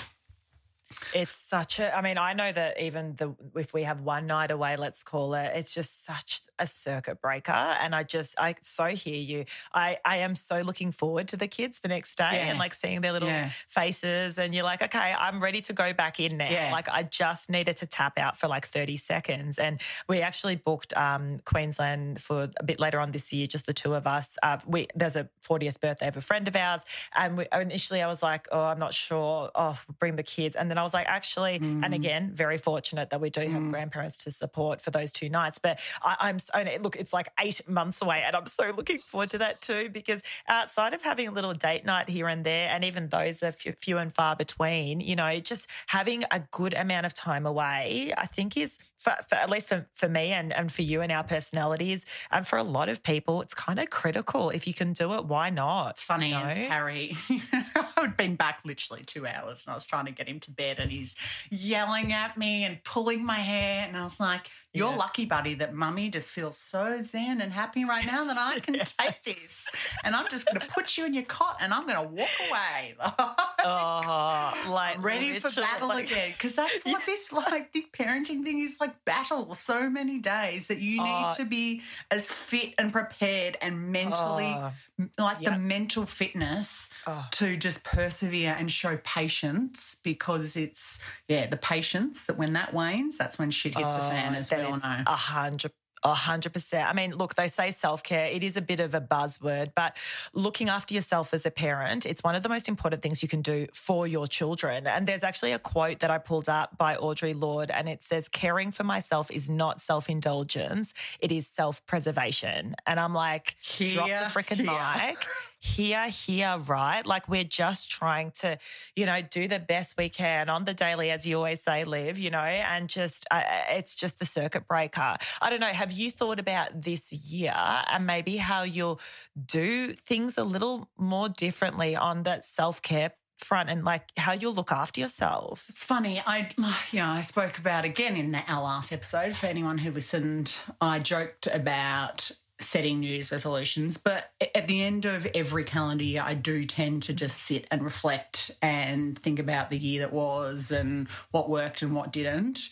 It's 1.14 1.36
such 1.36 1.80
a. 1.80 1.96
I 1.96 2.02
mean, 2.02 2.18
I 2.18 2.34
know 2.34 2.52
that 2.52 2.80
even 2.82 3.16
the 3.16 3.36
if 3.56 3.74
we 3.74 3.84
have 3.84 4.02
one 4.02 4.26
night 4.28 4.52
away, 4.52 4.76
let's 4.76 5.04
call 5.04 5.34
it, 5.36 5.52
it's 5.56 5.74
just 5.74 6.04
such 6.06 6.42
a 6.58 6.68
circuit 6.68 7.22
breaker. 7.22 7.52
And 7.52 7.96
I 7.96 8.04
just, 8.04 8.36
I 8.40 8.56
so 8.62 8.86
hear 8.88 9.16
you. 9.16 9.46
I, 9.74 9.98
I 10.04 10.18
am 10.18 10.36
so 10.36 10.58
looking 10.58 10.92
forward 10.92 11.28
to 11.30 11.38
the 11.38 11.48
kids 11.48 11.80
the 11.80 11.88
next 11.88 12.18
day 12.18 12.30
Yeah. 12.34 12.50
and 12.50 12.60
like 12.60 12.74
seeing 12.74 13.02
their 13.02 13.14
little 13.14 13.30
Yeah. 13.30 13.50
faces. 13.70 14.38
And 14.38 14.54
you're 14.54 14.64
like, 14.66 14.82
okay, 14.82 15.16
I'm 15.18 15.42
ready 15.42 15.62
to 15.62 15.74
go 15.74 15.94
back 15.94 16.20
in 16.20 16.38
now. 16.38 16.50
Yeah. 16.50 16.72
Like 16.72 16.90
I 16.90 17.04
just 17.04 17.50
needed 17.50 17.78
to 17.78 17.86
tap 17.86 18.18
out 18.18 18.38
for 18.38 18.48
like 18.48 18.68
30 18.68 18.98
seconds. 18.98 19.58
And 19.60 19.80
we 20.08 20.22
actually 20.22 20.56
booked 20.58 20.92
um, 20.98 21.40
Queensland 21.46 22.20
for 22.22 22.50
a 22.60 22.64
bit 22.64 22.80
later 22.80 23.00
on 23.00 23.12
this 23.12 23.32
year, 23.32 23.48
just 23.48 23.66
the 23.66 23.74
two 23.74 23.94
of 23.94 24.06
us. 24.08 24.38
Uh, 24.44 24.58
we 24.68 24.88
there's 24.96 25.16
a 25.16 25.30
40th 25.48 25.80
birthday 25.80 26.08
of 26.08 26.18
a 26.18 26.22
friend 26.22 26.48
of 26.48 26.56
ours, 26.56 26.84
and 27.16 27.38
we, 27.38 27.46
initially 27.54 28.02
I 28.02 28.08
was 28.08 28.22
like, 28.24 28.48
oh, 28.52 28.62
I'm 28.62 28.80
not 28.80 28.94
sure. 28.94 29.50
Oh, 29.56 29.80
bring 30.00 30.16
the 30.16 30.24
kids, 30.24 30.56
and 30.56 30.70
then 30.70 30.78
I 30.80 30.84
was 30.84 30.94
like, 30.94 31.08
actually, 31.08 31.56
and 31.56 31.84
mm. 31.84 31.96
again, 31.96 32.32
very 32.34 32.58
fortunate 32.58 33.10
that 33.10 33.22
we 33.22 33.30
do 33.30 33.42
have 33.42 33.62
mm. 33.62 33.72
grandparents 33.72 34.18
to 34.18 34.32
support 34.32 34.82
for 34.82 34.92
those 34.92 35.12
two 35.12 35.30
nights. 35.30 35.60
But 35.60 35.80
I, 36.02 36.16
I'm 36.22 36.40
so 36.40 36.54
look, 36.82 36.96
it's 36.96 37.14
like 37.14 37.30
eight 37.40 37.68
months 37.68 38.02
away, 38.02 38.24
and 38.26 38.36
I'm 38.36 38.48
so 38.48 38.72
looking 38.76 39.00
forward 39.00 39.30
to 39.32 39.38
that 39.40 39.62
too 39.62 39.90
because 39.90 40.22
outside 40.48 40.94
of 40.94 41.02
having 41.02 41.28
a 41.28 41.32
little 41.32 41.54
date 41.54 41.86
night 41.86 42.10
here 42.10 42.28
and 42.28 42.44
there, 42.44 42.70
and 42.70 42.84
even 42.84 43.10
those 43.10 43.44
are 43.44 43.52
few, 43.52 43.74
few 43.74 43.98
and 43.98 44.14
far 44.14 44.36
between, 44.36 45.00
you 45.02 45.16
know, 45.16 45.40
just 45.40 45.68
having 45.88 46.24
a 46.32 46.42
good 46.52 46.74
amount 46.74 47.06
of 47.06 47.14
time 47.14 47.46
away, 47.46 48.14
I 48.18 48.26
think 48.26 48.58
is 48.58 48.78
for, 48.98 49.16
for 49.28 49.36
at 49.36 49.50
least 49.50 49.70
for, 49.70 49.88
for 49.94 50.10
me 50.10 50.32
and, 50.32 50.54
and 50.54 50.72
for 50.72 50.82
you 50.82 51.02
and 51.02 51.12
our 51.12 51.24
personalities, 51.24 52.06
and 52.32 52.46
for 52.48 52.58
a 52.58 52.64
lot 52.64 52.90
of 52.90 53.04
people, 53.04 53.42
it's 53.42 53.54
kind 53.54 53.80
of 53.80 53.90
critical. 53.90 54.50
If 54.50 54.68
you 54.68 54.74
can 54.74 54.94
do 54.94 55.14
it, 55.16 55.26
why 55.26 55.50
not? 55.50 55.92
It's 55.92 56.04
funny 56.04 56.30
you 56.30 56.34
know? 56.34 56.40
Harry, 56.50 57.16
I'd 57.98 58.16
been 58.18 58.36
back 58.36 58.60
literally 58.64 59.04
two 59.04 59.26
hours 59.26 59.64
and 59.66 59.72
I 59.72 59.76
was 59.76 59.86
trying 59.86 60.06
to 60.06 60.12
get 60.12 60.28
him 60.28 60.40
to 60.42 60.52
bed 60.52 60.69
and 60.78 60.92
he's 60.92 61.16
yelling 61.50 62.14
at 62.14 62.38
me 62.38 62.66
and 62.66 62.84
pulling 62.84 63.26
my 63.26 63.34
hair. 63.34 63.88
And 63.88 63.98
I 63.98 64.04
was 64.04 64.20
like, 64.20 64.50
You're 64.72 64.92
Yeah. 64.92 64.98
lucky, 64.98 65.26
buddy, 65.26 65.56
that 65.56 65.74
mummy 65.74 66.10
just 66.10 66.32
feels 66.32 66.56
so 66.58 67.02
zen 67.02 67.42
and 67.42 67.52
happy 67.52 67.86
right 67.86 68.06
now 68.06 68.24
that 68.26 68.38
I 68.38 68.60
can 68.66 68.76
take 68.76 69.24
this. 69.24 69.68
And 70.04 70.16
I'm 70.16 70.28
just 70.30 70.46
going 70.46 70.60
to 70.60 70.68
put 70.68 70.96
you 70.98 71.06
in 71.06 71.14
your 71.16 71.24
cot 71.24 71.58
and 71.60 71.74
I'm 71.74 71.88
going 71.88 72.00
to 72.00 72.08
walk 72.08 72.30
away. 72.50 72.96
Oh, 73.62 74.54
like 74.72 74.96
I'm 74.98 75.02
ready 75.02 75.38
for 75.38 75.50
battle 75.60 75.90
like- 75.90 76.06
again 76.10 76.32
because 76.32 76.56
that's 76.56 76.84
what 76.86 77.06
this 77.06 77.32
like 77.34 77.74
this 77.74 77.86
parenting 77.88 78.44
thing 78.46 78.60
is 78.60 78.78
like 78.80 79.04
battle 79.04 79.54
so 79.54 79.90
many 79.90 80.18
days 80.20 80.68
that 80.70 80.80
you 80.80 81.04
need 81.04 81.26
Oh. 81.26 81.34
to 81.36 81.44
be 81.46 81.82
as 82.10 82.32
fit 82.32 82.74
and 82.78 82.92
prepared 82.94 83.58
and 83.62 83.92
mentally 83.92 84.54
Oh. 84.56 84.72
like 85.18 85.42
Yep. 85.42 85.52
the 85.54 85.60
mental 85.60 86.06
fitness 86.06 86.90
Oh. 87.06 87.26
to 87.32 87.58
just 87.58 87.84
persevere 87.84 88.56
and 88.58 88.72
show 88.72 88.98
patience 89.04 89.96
because 90.04 90.56
it's 90.56 90.98
yeah 91.28 91.46
the 91.48 91.58
patience 91.58 92.24
that 92.26 92.38
when 92.38 92.54
that 92.54 92.74
wanes 92.74 93.18
that's 93.18 93.38
when 93.38 93.52
shit 93.52 93.76
hits 93.76 93.94
the 93.96 94.02
fan 94.02 94.36
oh, 94.36 94.38
as 94.38 94.52
we 94.52 94.59
then 94.60 94.66
all 94.68 94.76
it's 94.76 94.84
know 94.84 95.04
A 95.08 95.16
hundred. 95.16 95.72
A 96.02 96.14
hundred 96.14 96.54
percent. 96.54 96.88
I 96.88 96.94
mean, 96.94 97.12
look, 97.12 97.36
they 97.36 97.50
say 97.50 97.72
self 97.72 98.04
care. 98.04 98.28
It 98.28 98.42
is 98.42 98.56
a 98.56 98.62
bit 98.62 98.80
of 98.80 98.96
a 98.96 99.02
buzzword, 99.02 99.74
but 99.76 99.98
looking 100.34 100.70
after 100.70 100.94
yourself 100.94 101.34
as 101.34 101.46
a 101.46 101.52
parent, 101.52 102.06
it's 102.06 102.24
one 102.24 102.36
of 102.36 102.44
the 102.44 102.48
most 102.48 102.70
important 102.70 103.02
things 103.02 103.22
you 103.22 103.28
can 103.28 103.42
do 103.42 103.68
for 103.74 104.08
your 104.08 104.26
children. 104.26 104.88
And 104.88 105.06
there's 105.06 105.26
actually 105.26 105.52
a 105.52 105.60
quote 105.60 106.00
that 106.00 106.10
I 106.10 106.18
pulled 106.18 106.48
up 106.48 106.78
by 106.78 106.96
Audre 106.96 107.38
Lorde, 107.38 107.70
and 107.70 107.90
it 107.90 108.02
says, 108.02 108.30
Caring 108.30 108.72
for 108.72 108.86
myself 108.86 109.30
is 109.30 109.50
not 109.50 109.82
self 109.82 110.10
indulgence, 110.10 110.94
it 111.20 111.34
is 111.34 111.48
self 111.48 111.86
preservation. 111.86 112.76
And 112.88 112.98
I'm 112.98 113.14
like, 113.14 113.58
drop 113.78 114.08
the 114.08 114.40
freaking 114.40 114.60
mic. 114.66 115.18
Here, 115.60 116.08
here, 116.10 116.58
right? 116.58 117.06
Like 117.06 117.28
we're 117.28 117.44
just 117.44 117.90
trying 117.90 118.32
to, 118.40 118.58
you 118.96 119.06
know, 119.06 119.22
do 119.22 119.48
the 119.48 119.60
best 119.60 119.96
we 119.98 120.10
can 120.10 120.50
on 120.50 120.64
the 120.64 120.74
daily, 120.74 121.12
as 121.12 121.26
you 121.26 121.38
always 121.38 121.62
say, 121.62 121.84
live, 121.84 122.18
you 122.18 122.30
know, 122.30 122.40
and 122.40 122.88
just, 122.88 123.26
uh, 123.30 123.44
it's 123.72 123.94
just 123.96 124.20
the 124.20 124.26
circuit 124.26 124.68
breaker. 124.68 125.16
I 125.42 125.50
don't 125.50 125.60
know. 125.60 125.68
Have 125.68 125.92
you 125.92 126.12
thought 126.12 126.40
about 126.40 126.82
this 126.82 127.12
year 127.12 127.54
and 127.56 128.06
maybe 128.06 128.38
how 128.38 128.64
you'll 128.64 129.00
do 129.46 129.94
things 129.94 130.38
a 130.38 130.44
little 130.44 130.90
more 130.98 131.30
differently 131.30 131.96
on 131.96 132.24
that 132.24 132.46
self 132.46 132.82
care 132.82 133.12
front 133.40 133.70
and 133.70 133.84
like 133.84 134.04
how 134.18 134.34
you'll 134.34 134.54
look 134.54 134.72
after 134.72 135.00
yourself? 135.00 135.66
It's 135.70 135.84
funny. 135.84 136.22
I, 136.26 136.50
you 136.92 137.00
know, 137.00 137.08
I 137.08 137.22
spoke 137.22 137.58
about 137.58 137.86
again 137.86 138.16
in 138.16 138.36
our 138.36 138.62
last 138.62 138.92
episode. 138.92 139.36
For 139.36 139.48
anyone 139.48 139.80
who 139.80 139.92
listened, 139.92 140.56
I 140.80 141.00
joked 141.00 141.48
about 141.48 142.32
setting 142.60 143.00
New 143.00 143.10
Year's 143.10 143.32
resolutions, 143.32 143.98
but 143.98 144.32
at 144.54 144.68
the 144.68 144.84
end 144.84 145.06
of 145.06 145.26
every 145.34 145.64
calendar 145.64 146.04
year, 146.04 146.24
I 146.26 146.34
do 146.34 146.64
tend 146.64 147.04
to 147.04 147.14
just 147.14 147.42
sit 147.42 147.66
and 147.72 147.82
reflect 147.82 148.52
and 148.62 149.18
think 149.18 149.40
about 149.40 149.70
the 149.70 149.78
year 149.78 150.02
that 150.02 150.14
was 150.14 150.72
and 150.72 151.08
what 151.32 151.50
worked 151.50 151.82
and 151.82 151.96
what 151.96 152.12
didn't. 152.12 152.70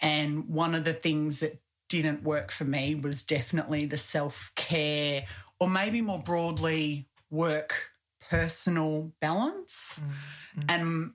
And 0.00 0.48
one 0.48 0.74
of 0.74 0.84
the 0.84 0.94
things 0.94 1.40
that 1.40 1.60
didn't 1.88 2.22
work 2.22 2.50
for 2.50 2.64
me 2.64 2.94
was 2.94 3.24
definitely 3.24 3.86
the 3.86 3.96
self 3.96 4.52
care, 4.54 5.26
or 5.58 5.68
maybe 5.68 6.00
more 6.00 6.20
broadly, 6.20 7.08
work 7.30 7.90
personal 8.30 9.12
balance. 9.20 10.00
Mm, 10.00 10.62
mm. 10.62 10.64
And 10.68 11.12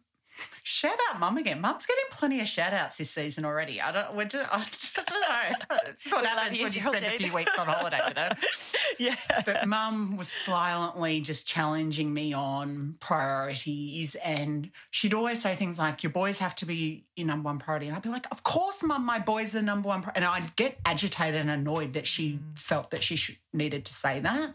shout 0.63 0.97
out 1.09 1.19
mum 1.19 1.37
again. 1.37 1.59
Mum's 1.59 1.85
getting 1.85 2.05
plenty 2.09 2.39
of 2.39 2.47
shout 2.47 2.73
outs 2.73 2.97
this 2.97 3.11
season 3.11 3.43
already. 3.43 3.81
I 3.81 3.91
don't, 3.91 4.15
we're 4.15 4.25
just, 4.25 4.49
I 4.51 4.65
don't 5.03 5.69
know. 5.69 5.77
It's 5.87 6.09
what 6.09 6.25
happens 6.25 6.59
when 6.59 6.73
you 6.73 6.81
spend 6.81 7.05
a 7.05 7.11
few 7.11 7.33
weeks 7.33 7.51
on 7.59 7.67
holiday 7.67 7.99
with 8.07 8.17
her. 8.17 8.31
yeah. 8.99 9.15
But 9.45 9.67
mum 9.67 10.15
was 10.15 10.31
silently 10.31 11.19
just 11.19 11.45
challenging 11.45 12.13
me 12.13 12.31
on 12.31 12.95
priorities. 13.01 14.15
And 14.15 14.71
she'd 14.89 15.13
always 15.13 15.41
say 15.41 15.55
things 15.55 15.77
like, 15.77 16.01
Your 16.01 16.13
boys 16.13 16.39
have 16.39 16.55
to 16.55 16.65
be 16.65 17.05
your 17.15 17.27
number 17.27 17.47
one 17.47 17.59
priority. 17.59 17.87
And 17.87 17.95
I'd 17.95 18.01
be 18.01 18.09
like, 18.09 18.27
Of 18.31 18.43
course, 18.43 18.81
mum, 18.83 19.05
my 19.05 19.19
boys 19.19 19.53
are 19.53 19.59
the 19.59 19.65
number 19.65 19.89
one. 19.89 20.01
Pri-. 20.01 20.13
And 20.15 20.23
I'd 20.23 20.55
get 20.55 20.79
agitated 20.85 21.41
and 21.41 21.51
annoyed 21.51 21.93
that 21.93 22.07
she 22.07 22.39
felt 22.55 22.91
that 22.91 23.03
she 23.03 23.17
should, 23.17 23.37
needed 23.51 23.83
to 23.85 23.93
say 23.93 24.21
that. 24.21 24.53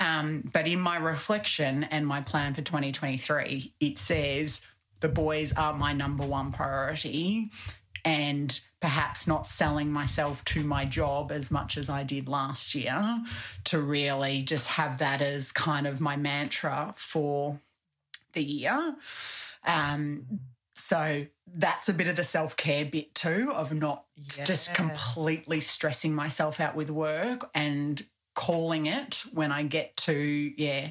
Um, 0.00 0.50
but 0.52 0.66
in 0.66 0.80
my 0.80 0.96
reflection 0.98 1.84
and 1.84 2.06
my 2.06 2.22
plan 2.22 2.54
for 2.54 2.62
2023, 2.62 3.72
it 3.80 3.98
says, 3.98 4.62
The 5.02 5.08
boys 5.08 5.52
are 5.52 5.74
my 5.74 5.92
number 5.92 6.24
one 6.24 6.52
priority. 6.52 7.50
And 8.04 8.58
perhaps 8.80 9.28
not 9.28 9.46
selling 9.46 9.92
myself 9.92 10.44
to 10.46 10.64
my 10.64 10.84
job 10.84 11.30
as 11.30 11.52
much 11.52 11.76
as 11.76 11.88
I 11.88 12.02
did 12.02 12.26
last 12.26 12.74
year 12.74 13.22
to 13.64 13.80
really 13.80 14.42
just 14.42 14.66
have 14.66 14.98
that 14.98 15.22
as 15.22 15.52
kind 15.52 15.86
of 15.86 16.00
my 16.00 16.16
mantra 16.16 16.94
for 16.96 17.60
the 18.32 18.42
year. 18.42 18.96
Um, 19.64 20.40
so 20.74 21.26
that's 21.46 21.88
a 21.88 21.94
bit 21.94 22.08
of 22.08 22.16
the 22.16 22.24
self 22.24 22.56
care 22.56 22.84
bit 22.84 23.14
too 23.14 23.52
of 23.54 23.72
not 23.72 24.04
just 24.44 24.74
completely 24.74 25.60
stressing 25.60 26.12
myself 26.12 26.58
out 26.58 26.74
with 26.74 26.90
work 26.90 27.48
and 27.54 28.02
calling 28.34 28.86
it 28.86 29.22
when 29.32 29.52
I 29.52 29.62
get 29.62 29.96
to, 29.98 30.12
yeah, 30.56 30.88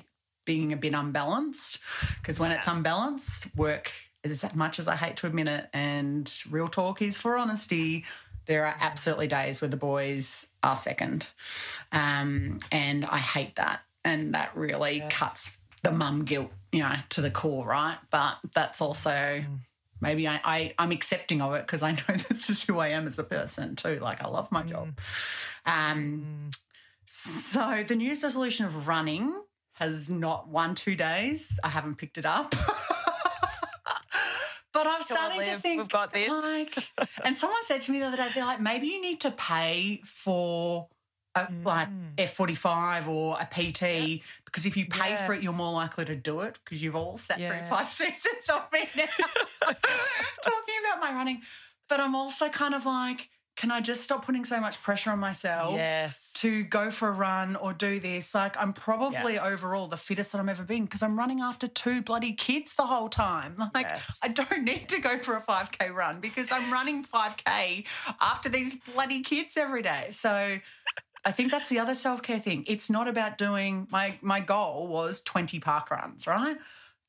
being 0.52 0.74
a 0.74 0.76
bit 0.76 0.94
unbalanced. 0.94 1.80
Because 2.20 2.38
when 2.38 2.52
it's 2.52 2.68
unbalanced, 2.68 3.56
work, 3.56 3.90
is 4.22 4.44
as 4.44 4.54
much 4.54 4.80
as 4.80 4.88
I 4.90 4.98
hate 4.98 5.16
to 5.18 5.28
admit 5.28 5.48
it, 5.48 5.70
and 5.72 6.30
real 6.50 6.68
talk 6.68 7.02
is 7.02 7.18
for 7.18 7.38
honesty, 7.38 8.04
there 8.48 8.66
are 8.66 8.76
absolutely 8.82 9.28
days 9.28 9.62
where 9.62 9.70
the 9.70 9.78
boys 9.78 10.48
are 10.62 10.76
second. 10.76 11.26
Um, 11.94 12.60
and 12.70 13.06
I 13.06 13.18
hate 13.18 13.56
that. 13.56 13.80
And 14.04 14.34
that 14.34 14.52
really 14.54 15.02
cuts 15.10 15.56
the 15.84 15.92
mum 15.94 16.26
guilt, 16.26 16.52
you 16.74 16.82
know, 16.84 16.96
to 17.12 17.22
the 17.22 17.32
core, 17.32 17.66
right? 17.66 17.98
But 18.10 18.40
that's 18.54 18.82
also 18.82 19.42
maybe 20.02 20.28
I, 20.28 20.42
I 20.44 20.74
I'm 20.78 20.92
accepting 20.92 21.40
of 21.40 21.54
it 21.54 21.66
because 21.66 21.82
I 21.82 21.92
know 21.92 22.16
this 22.30 22.50
is 22.50 22.62
who 22.64 22.78
I 22.80 22.90
am 22.90 23.08
as 23.08 23.18
a 23.18 23.24
person 23.24 23.78
too. 23.78 24.00
Like 24.00 24.22
I 24.22 24.28
love 24.28 24.52
my 24.52 24.64
job. 24.64 25.00
Um, 25.66 26.50
so 27.06 27.84
the 27.88 27.96
New 27.96 28.06
Year's 28.06 28.24
resolution 28.24 28.66
of 28.66 28.88
running 28.88 29.34
has 29.82 30.12
not 30.12 30.48
won 30.48 30.76
two 30.76 30.96
days. 30.96 31.60
I 31.64 31.70
haven't 31.70 31.96
picked 31.96 32.18
it 32.20 32.26
up. 32.26 32.54
But 34.74 34.88
I'm 34.88 34.96
on, 34.96 35.04
starting 35.04 35.42
to 35.44 35.60
think 35.60 35.80
we've 35.80 35.90
got 35.90 36.14
this. 36.14 36.30
Like, 36.32 36.74
and 37.26 37.36
someone 37.36 37.62
said 37.66 37.82
to 37.82 37.92
me 37.92 38.00
the 38.00 38.06
other 38.06 38.16
day, 38.16 38.30
they're 38.34 38.46
like, 38.46 38.62
maybe 38.62 38.88
you 38.88 39.02
need 39.02 39.20
to 39.22 39.32
pay 39.32 40.02
for 40.06 40.88
a, 41.36 41.46
like 41.66 41.90
Mm. 41.90 42.16
F45 42.16 43.08
or 43.10 43.38
a 43.38 43.46
PT 43.46 44.22
because 44.46 44.66
if 44.66 44.78
you 44.78 44.86
pay 44.86 45.10
Yeah. 45.10 45.26
for 45.26 45.34
it, 45.34 45.44
you're 45.44 45.52
more 45.52 45.74
likely 45.74 46.06
to 46.06 46.16
do 46.16 46.40
it 46.42 46.58
because 46.64 46.82
you've 46.82 46.96
all 46.96 47.18
sat 47.18 47.38
through 47.38 47.68
five 47.70 47.88
seasons 48.00 48.50
of 48.54 48.64
me 48.72 48.88
now 48.96 49.06
talking 49.68 50.76
about 50.86 51.02
my 51.02 51.12
running. 51.14 51.42
But 51.90 52.00
I'm 52.00 52.16
also 52.16 52.48
kind 52.48 52.74
of 52.74 52.86
like, 52.86 53.30
can 53.58 53.70
I 53.70 53.82
just 53.82 54.02
stop 54.02 54.26
putting 54.26 54.46
so 54.46 54.60
much 54.60 54.82
pressure 54.82 55.12
on 55.12 55.20
myself? 55.20 55.76
Yes. 55.76 56.32
to 56.36 56.64
go 56.64 56.90
for 56.90 57.10
a 57.10 57.12
run 57.12 57.56
or 57.58 57.74
do 57.74 58.00
this. 58.00 58.34
Like, 58.34 58.56
I'm 58.58 58.74
probably 58.74 59.38
overall 59.38 59.88
the 59.88 59.98
fittest 59.98 60.32
that 60.32 60.40
I've 60.40 60.50
ever 60.50 60.64
been 60.64 60.86
because 60.86 61.04
I'm 61.04 61.18
running 61.20 61.42
after 61.42 61.68
two 61.68 62.02
bloody 62.02 62.34
kids 62.34 62.76
the 62.76 62.86
whole 62.86 63.10
time. 63.10 63.56
Like, 63.74 63.88
Yes. 63.88 64.20
I 64.24 64.30
don't 64.30 64.64
need 64.64 64.88
to 64.90 65.00
go 65.00 65.20
for 65.20 65.36
a 65.36 65.42
5K 65.42 65.94
run 65.94 66.20
because 66.22 66.52
I'm 66.52 66.72
running 66.72 67.04
5K 67.04 67.86
after 68.20 68.50
these 68.50 68.76
bloody 68.76 69.22
kids 69.22 69.58
every 69.58 69.82
day. 69.84 70.08
So 70.12 70.58
I 71.24 71.32
think 71.32 71.52
that's 71.52 71.70
the 71.70 71.80
other 71.80 71.94
self 71.94 72.22
care 72.24 72.40
thing. 72.40 72.64
It's 72.68 72.90
not 72.90 73.08
about 73.08 73.38
doing 73.38 73.88
my 73.92 74.18
my 74.22 74.40
goal 74.40 74.88
was 74.88 75.22
20 75.22 75.60
park 75.60 75.92
runs, 75.92 76.26
right? 76.26 76.58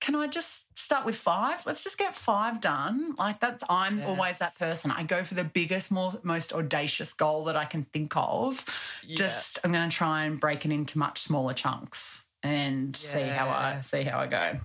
Can 0.03 0.17
I 0.17 0.27
just 0.27 0.77
start 0.77 1.07
with 1.07 1.15
five? 1.15 1.65
Let's 1.65 1.85
just 1.85 1.97
get 1.97 2.13
five 2.13 2.61
done. 2.61 3.15
Like 3.17 3.39
that's 3.39 3.63
I'm 3.71 4.03
always 4.03 4.39
that 4.39 4.59
person. 4.59 4.91
I 4.91 5.05
go 5.05 5.23
for 5.23 5.35
the 5.35 5.45
biggest, 5.45 5.93
more 5.93 6.13
most 6.25 6.53
audacious 6.53 7.13
goal 7.13 7.45
that 7.45 7.55
I 7.57 7.65
can 7.65 7.85
think 7.85 8.17
of. 8.17 8.65
Yeah. 9.07 9.15
Just 9.15 9.61
I'm 9.63 9.71
gonna 9.71 9.89
try 9.89 10.25
and 10.25 10.41
break 10.41 10.65
it 10.65 10.73
into 10.73 10.99
much 10.99 11.21
smaller 11.21 11.55
chunks 11.55 12.25
and 12.43 12.97
see 12.97 13.21
how 13.21 13.49
I 13.49 13.81
see 13.83 14.03
how 14.03 14.19
I 14.19 14.27
go. 14.27 14.59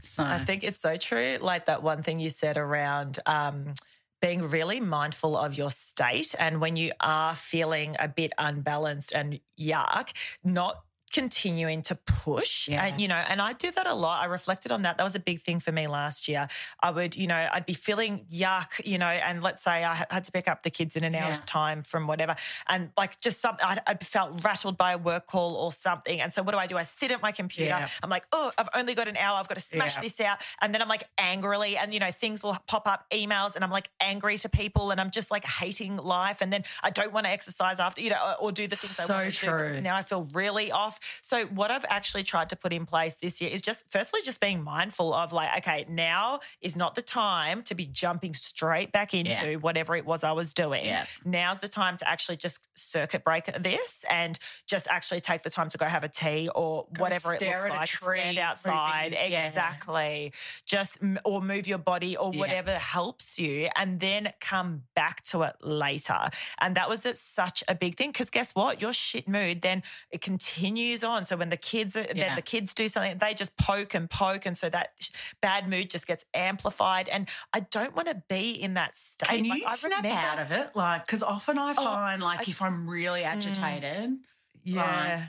So 0.00 0.24
I 0.24 0.38
think 0.38 0.64
it's 0.64 0.80
so 0.80 0.96
true. 0.96 1.38
Like 1.40 1.66
that 1.66 1.84
one 1.84 2.02
thing 2.02 2.18
you 2.18 2.30
said 2.30 2.56
around 2.56 3.20
um, 3.26 3.74
being 4.20 4.42
really 4.42 4.80
mindful 4.80 5.36
of 5.36 5.56
your 5.56 5.70
state. 5.70 6.34
And 6.36 6.60
when 6.60 6.74
you 6.74 6.90
are 6.98 7.36
feeling 7.36 7.94
a 8.00 8.08
bit 8.08 8.32
unbalanced 8.38 9.12
and 9.12 9.38
yuck, 9.56 10.10
not 10.42 10.82
continuing 11.14 11.80
to 11.82 11.94
push 11.94 12.68
Yeah. 12.68 12.84
and 12.84 13.00
you 13.00 13.06
know 13.06 13.14
and 13.30 13.40
i 13.40 13.52
do 13.52 13.70
that 13.70 13.86
a 13.86 13.94
lot 13.94 14.20
i 14.20 14.26
reflected 14.26 14.72
on 14.72 14.82
that 14.82 14.98
that 14.98 15.04
was 15.04 15.14
a 15.14 15.20
big 15.20 15.40
thing 15.40 15.60
for 15.60 15.70
me 15.70 15.86
last 15.86 16.26
year 16.26 16.48
i 16.82 16.90
would 16.90 17.14
you 17.14 17.28
know 17.28 17.48
i'd 17.52 17.64
be 17.66 17.72
feeling 17.72 18.26
yuck 18.32 18.84
you 18.84 18.98
know 18.98 19.06
and 19.06 19.40
let's 19.40 19.62
say 19.62 19.84
i 19.84 19.94
had 20.10 20.24
to 20.24 20.32
pick 20.32 20.48
up 20.48 20.64
the 20.64 20.70
kids 20.70 20.96
in 20.96 21.04
an 21.04 21.14
hour's 21.14 21.38
Yeah. 21.38 21.44
time 21.46 21.82
from 21.84 22.08
whatever 22.08 22.34
and 22.68 22.90
like 22.96 23.20
just 23.20 23.40
something 23.40 23.64
I, 23.64 23.78
I 23.86 23.94
felt 23.94 24.42
rattled 24.44 24.76
by 24.76 24.92
a 24.92 24.98
work 24.98 25.26
call 25.26 25.54
or 25.54 25.70
something 25.72 26.20
and 26.20 26.32
so 26.34 26.42
what 26.42 26.52
do 26.52 26.58
i 26.58 26.66
do 26.66 26.76
i 26.76 26.82
sit 26.82 27.12
at 27.12 27.22
my 27.22 27.30
computer 27.32 27.68
Yeah. 27.70 27.88
I'm 28.02 28.10
like, 28.10 28.24
oh, 28.32 28.50
I've 28.58 28.68
only 28.74 28.94
got 28.94 29.08
an 29.08 29.16
hour. 29.16 29.38
I've 29.38 29.48
got 29.48 29.54
to 29.54 29.60
smash 29.60 29.96
this 29.98 30.20
out. 30.20 30.38
And 30.60 30.74
then 30.74 30.82
I'm 30.82 30.88
like 30.88 31.04
angrily, 31.18 31.76
and 31.76 31.94
you 31.94 32.00
know, 32.00 32.10
things 32.10 32.42
will 32.42 32.56
pop 32.66 32.86
up, 32.86 33.08
emails, 33.10 33.54
and 33.54 33.62
I'm 33.64 33.70
like 33.70 33.88
angry 34.00 34.36
to 34.38 34.48
people, 34.48 34.90
and 34.90 35.00
I'm 35.00 35.10
just 35.10 35.30
like 35.30 35.44
hating 35.46 35.96
life. 35.96 36.40
And 36.42 36.52
then 36.52 36.64
I 36.82 36.90
don't 36.90 37.12
want 37.12 37.24
to 37.26 37.30
exercise 37.32 37.78
after, 37.80 38.00
you 38.02 38.10
know, 38.10 38.18
or, 38.40 38.46
or 38.48 38.52
do 38.52 38.66
the 38.66 38.76
things 38.76 38.98
I 39.00 39.06
want 39.12 39.32
to 39.34 39.40
do. 39.40 39.46
true. 39.46 39.80
Now 39.80 39.96
I 39.96 40.02
feel 40.02 40.28
really 40.34 40.70
off. 40.72 40.98
So 41.22 41.46
what 41.46 41.70
I've 41.70 41.84
actually 41.88 42.22
tried 42.22 42.48
to 42.50 42.56
put 42.56 42.72
in 42.72 42.86
place 42.86 43.14
this 43.14 43.40
year 43.40 43.50
is 43.50 43.62
just 43.62 43.84
firstly 43.90 44.20
just 44.24 44.40
being 44.40 44.62
mindful 44.62 45.12
of 45.14 45.32
like, 45.32 45.58
okay, 45.58 45.86
now 45.88 46.40
is 46.60 46.76
not 46.76 46.94
the 46.94 47.02
time 47.02 47.62
to 47.64 47.74
be 47.74 47.86
jumping 47.86 48.34
straight 48.34 48.92
back 48.92 49.14
into 49.14 49.58
whatever 49.58 49.94
it 49.96 50.04
was 50.04 50.24
I 50.24 50.32
was 50.32 50.52
doing. 50.52 50.84
Yeah. 50.84 51.04
Now's 51.24 51.58
the 51.58 51.68
time 51.68 51.96
to 51.98 52.08
actually 52.08 52.36
just 52.36 52.68
circuit 52.78 53.24
break 53.24 53.46
this 53.62 54.04
and 54.10 54.38
just 54.66 54.86
actually 54.88 55.20
take 55.20 55.42
the 55.42 55.50
time 55.50 55.68
to 55.70 55.78
go 55.78 55.86
have 55.86 56.04
a 56.04 56.08
tea 56.08 56.48
or 56.54 56.86
Go 56.92 57.02
whatever 57.02 57.34
it 57.34 57.42
looks 57.42 57.68
like. 57.68 57.88
tree, 57.88 58.20
stand 58.20 58.38
outside. 58.38 59.12
moving- 59.12 59.32
yeah. 59.32 59.46
Exactly. 59.48 60.32
Just 60.66 60.98
or 61.24 61.40
move 61.40 61.66
your 61.66 61.78
body 61.78 62.16
or 62.16 62.32
Yeah. 62.32 62.40
whatever 62.40 62.78
helps 62.78 63.38
you, 63.38 63.68
and 63.76 64.00
then 64.00 64.32
come 64.40 64.84
back 64.94 65.22
to 65.24 65.42
it 65.42 65.56
later. 65.60 66.28
And 66.60 66.76
that 66.76 66.88
was 66.88 67.06
such 67.14 67.64
a 67.68 67.74
big 67.74 67.96
thing 67.96 68.10
because 68.12 68.30
guess 68.30 68.52
what? 68.54 68.80
Your 68.80 68.92
shit 68.92 69.26
mood 69.28 69.62
then 69.62 69.82
it 70.10 70.20
continues 70.20 70.93
on. 71.02 71.24
So 71.24 71.36
when 71.36 71.48
the 71.48 71.56
kids 71.56 71.96
are, 71.96 72.04
then 72.04 72.16
Yeah. 72.16 72.34
the 72.36 72.42
kids 72.42 72.74
do 72.74 72.88
something, 72.88 73.18
they 73.18 73.34
just 73.34 73.56
poke 73.56 73.94
and 73.94 74.08
poke, 74.08 74.46
and 74.46 74.56
so 74.56 74.68
that 74.68 74.92
bad 75.40 75.68
mood 75.68 75.90
just 75.90 76.06
gets 76.06 76.24
amplified. 76.34 77.08
And 77.08 77.28
I 77.52 77.60
don't 77.60 77.96
want 77.96 78.08
to 78.08 78.22
be 78.28 78.50
in 78.52 78.74
that 78.74 78.96
state. 78.98 79.28
Can 79.28 79.48
Like, 79.48 79.60
you 79.62 79.66
I 79.66 79.76
snap 79.76 80.04
remember- 80.04 80.20
out 80.20 80.38
of 80.38 80.52
it? 80.52 80.76
Like, 80.76 81.06
because 81.06 81.22
often 81.22 81.58
I 81.58 81.72
oh, 81.76 81.84
find, 81.84 82.22
like, 82.22 82.40
I- 82.40 82.44
if 82.50 82.62
I'm 82.62 82.88
really 82.88 83.22
mm. 83.22 83.26
agitated, 83.26 84.18
Yeah. 84.62 85.28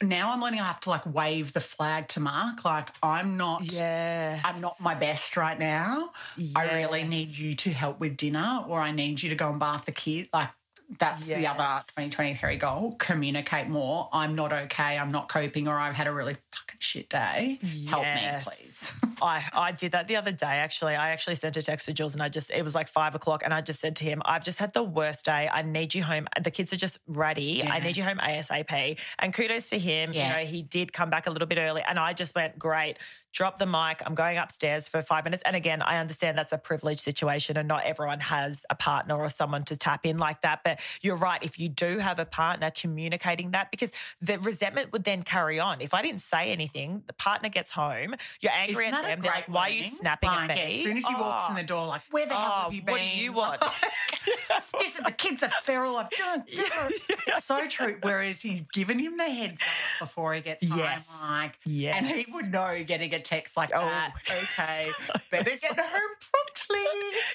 now 0.00 0.32
I'm 0.32 0.40
learning 0.40 0.60
I 0.60 0.66
have 0.66 0.80
to 0.80 0.90
like 0.90 1.04
wave 1.06 1.52
the 1.52 1.60
flag 1.60 2.08
to 2.08 2.20
Mark. 2.20 2.64
Like, 2.64 2.90
I'm 3.02 3.36
not. 3.36 3.64
Yes. 3.72 4.40
I'm 4.44 4.60
not 4.60 4.80
my 4.80 4.94
best 4.94 5.36
right 5.36 5.58
now. 5.58 6.12
I 6.56 6.76
really 6.76 7.02
need 7.04 7.28
you 7.28 7.54
to 7.56 7.70
help 7.70 8.00
with 8.00 8.16
dinner, 8.16 8.64
or 8.66 8.80
I 8.80 8.92
need 8.92 9.22
you 9.22 9.30
to 9.30 9.36
go 9.36 9.50
and 9.50 9.58
bath 9.60 9.84
the 9.84 9.92
kid. 9.92 10.28
Like, 10.32 10.50
that's 10.98 11.26
the 11.26 11.46
other 11.46 11.82
2023 11.88 12.56
goal. 12.56 12.96
Communicate 12.98 13.68
more. 13.68 14.08
I'm 14.12 14.34
not 14.34 14.52
okay. 14.52 14.98
I'm 14.98 15.12
not 15.12 15.28
coping, 15.28 15.68
or 15.68 15.78
I've 15.78 15.94
had 15.94 16.06
a 16.06 16.12
really 16.12 16.34
fucking 16.34 16.78
shit 16.78 17.08
day. 17.08 17.58
Help 17.88 18.04
me, 18.04 18.30
please. 18.42 18.92
I, 19.22 19.44
I 19.54 19.72
did 19.72 19.92
that 19.92 20.08
the 20.08 20.16
other 20.16 20.32
day, 20.32 20.46
actually. 20.46 20.94
I 20.94 21.10
actually 21.10 21.36
sent 21.36 21.56
a 21.56 21.62
text 21.62 21.86
to 21.86 21.92
Jules 21.92 22.14
and 22.14 22.22
I 22.22 22.28
just, 22.28 22.50
it 22.50 22.62
was 22.62 22.74
like 22.74 22.88
five 22.88 23.14
o'clock. 23.14 23.42
And 23.44 23.54
I 23.54 23.60
just 23.60 23.80
said 23.80 23.96
to 23.96 24.04
him, 24.04 24.20
I've 24.24 24.44
just 24.44 24.58
had 24.58 24.72
the 24.72 24.82
worst 24.82 25.24
day. 25.24 25.48
I 25.50 25.62
need 25.62 25.94
you 25.94 26.02
home. 26.02 26.26
The 26.42 26.50
kids 26.50 26.72
are 26.72 26.76
just 26.76 26.98
ready. 27.06 27.62
I 27.62 27.78
need 27.78 27.96
you 27.96 28.02
home 28.02 28.18
ASAP. 28.18 28.98
And 29.18 29.32
kudos 29.32 29.70
to 29.70 29.78
him. 29.78 30.12
Yeah. 30.12 30.40
You 30.40 30.44
know, 30.44 30.50
he 30.50 30.62
did 30.62 30.92
come 30.92 31.10
back 31.10 31.26
a 31.26 31.30
little 31.30 31.48
bit 31.48 31.58
early. 31.58 31.82
And 31.86 31.98
I 31.98 32.12
just 32.12 32.34
went, 32.34 32.58
great, 32.58 32.98
drop 33.32 33.58
the 33.58 33.66
mic. 33.66 34.02
I'm 34.04 34.14
going 34.14 34.38
upstairs 34.38 34.88
for 34.88 35.02
five 35.02 35.24
minutes. 35.24 35.42
And 35.46 35.56
again, 35.56 35.82
I 35.82 35.98
understand 35.98 36.36
that's 36.38 36.52
a 36.52 36.58
privileged 36.58 37.00
situation 37.00 37.56
and 37.56 37.66
not 37.66 37.84
everyone 37.84 38.20
has 38.20 38.64
a 38.70 38.74
partner 38.74 39.16
or 39.18 39.28
someone 39.28 39.64
to 39.64 39.76
tap 39.76 40.04
in 40.06 40.18
like 40.18 40.42
that. 40.42 40.60
But 40.64 40.80
you're 41.00 41.16
right. 41.16 41.42
If 41.42 41.58
you 41.58 41.68
do 41.68 41.98
have 41.98 42.18
a 42.18 42.24
partner, 42.26 42.70
communicating 42.70 43.52
that 43.52 43.70
because 43.70 43.92
the 44.20 44.38
resentment 44.38 44.92
would 44.92 45.04
then 45.04 45.22
carry 45.22 45.58
on. 45.58 45.80
If 45.80 45.94
I 45.94 46.02
didn't 46.02 46.20
say 46.20 46.52
anything, 46.52 47.02
the 47.06 47.12
partner 47.14 47.48
gets 47.48 47.70
home, 47.70 48.14
you're 48.40 48.52
angry 48.52 48.86
Isn't 48.86 48.98
at 48.98 49.02
them. 49.04 49.20
They're 49.22 49.32
like, 49.32 49.48
why 49.48 49.68
are 49.68 49.70
you 49.70 49.84
snapping 49.84 50.28
Like, 50.30 50.50
at 50.50 50.56
me? 50.56 50.76
As 50.76 50.82
soon 50.82 50.96
as 50.98 51.06
he 51.06 51.14
walks 51.14 51.46
in 51.50 51.56
Oh. 51.56 51.60
the 51.60 51.66
door, 51.66 51.86
like, 51.86 52.02
oh, 52.04 52.08
where 52.10 52.26
the 52.26 52.34
hell 52.34 52.52
Oh, 52.54 52.62
have 52.64 52.74
you 52.74 52.82
been? 52.82 52.92
what 52.92 53.00
do 53.00 53.06
you 53.18 53.32
want? 53.32 53.60
this 54.80 54.96
is 54.96 55.04
the 55.04 55.10
kids 55.12 55.42
are 55.42 55.50
feral. 55.62 55.96
I've 55.96 56.10
done. 56.10 56.44
It's 57.34 57.44
so 57.46 57.66
true. 57.66 57.96
Whereas 58.02 58.42
he's 58.42 58.60
given 58.72 58.98
him 58.98 59.16
the 59.16 59.24
heads 59.24 59.60
up 59.62 60.06
before 60.06 60.34
he 60.34 60.40
gets 60.40 60.68
home, 60.68 60.78
Yes. 60.78 61.10
like, 61.22 61.58
Yes. 61.64 61.96
and 61.96 62.06
he 62.06 62.26
would 62.32 62.50
know 62.52 62.82
getting 62.84 63.14
a 63.14 63.18
text 63.22 63.56
like 63.56 63.70
Oh. 63.74 63.80
that. 63.80 64.12
Okay, 64.62 64.90
better 65.30 65.50
get 65.56 65.78
home 65.78 66.10
promptly. 66.30 66.84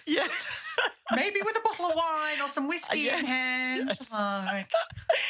yeah. 0.06 0.28
Maybe 1.16 1.40
with 1.44 1.58
a 1.58 1.62
bottle 1.62 1.86
of 1.86 1.96
wine 1.96 2.42
or 2.44 2.50
some 2.50 2.68
whiskey 2.68 3.00
Yeah. 3.00 3.18
in 3.20 3.26
hand. 3.26 3.84
Yes. 3.88 4.12
Like, 4.12 4.20
hey, 4.52 4.60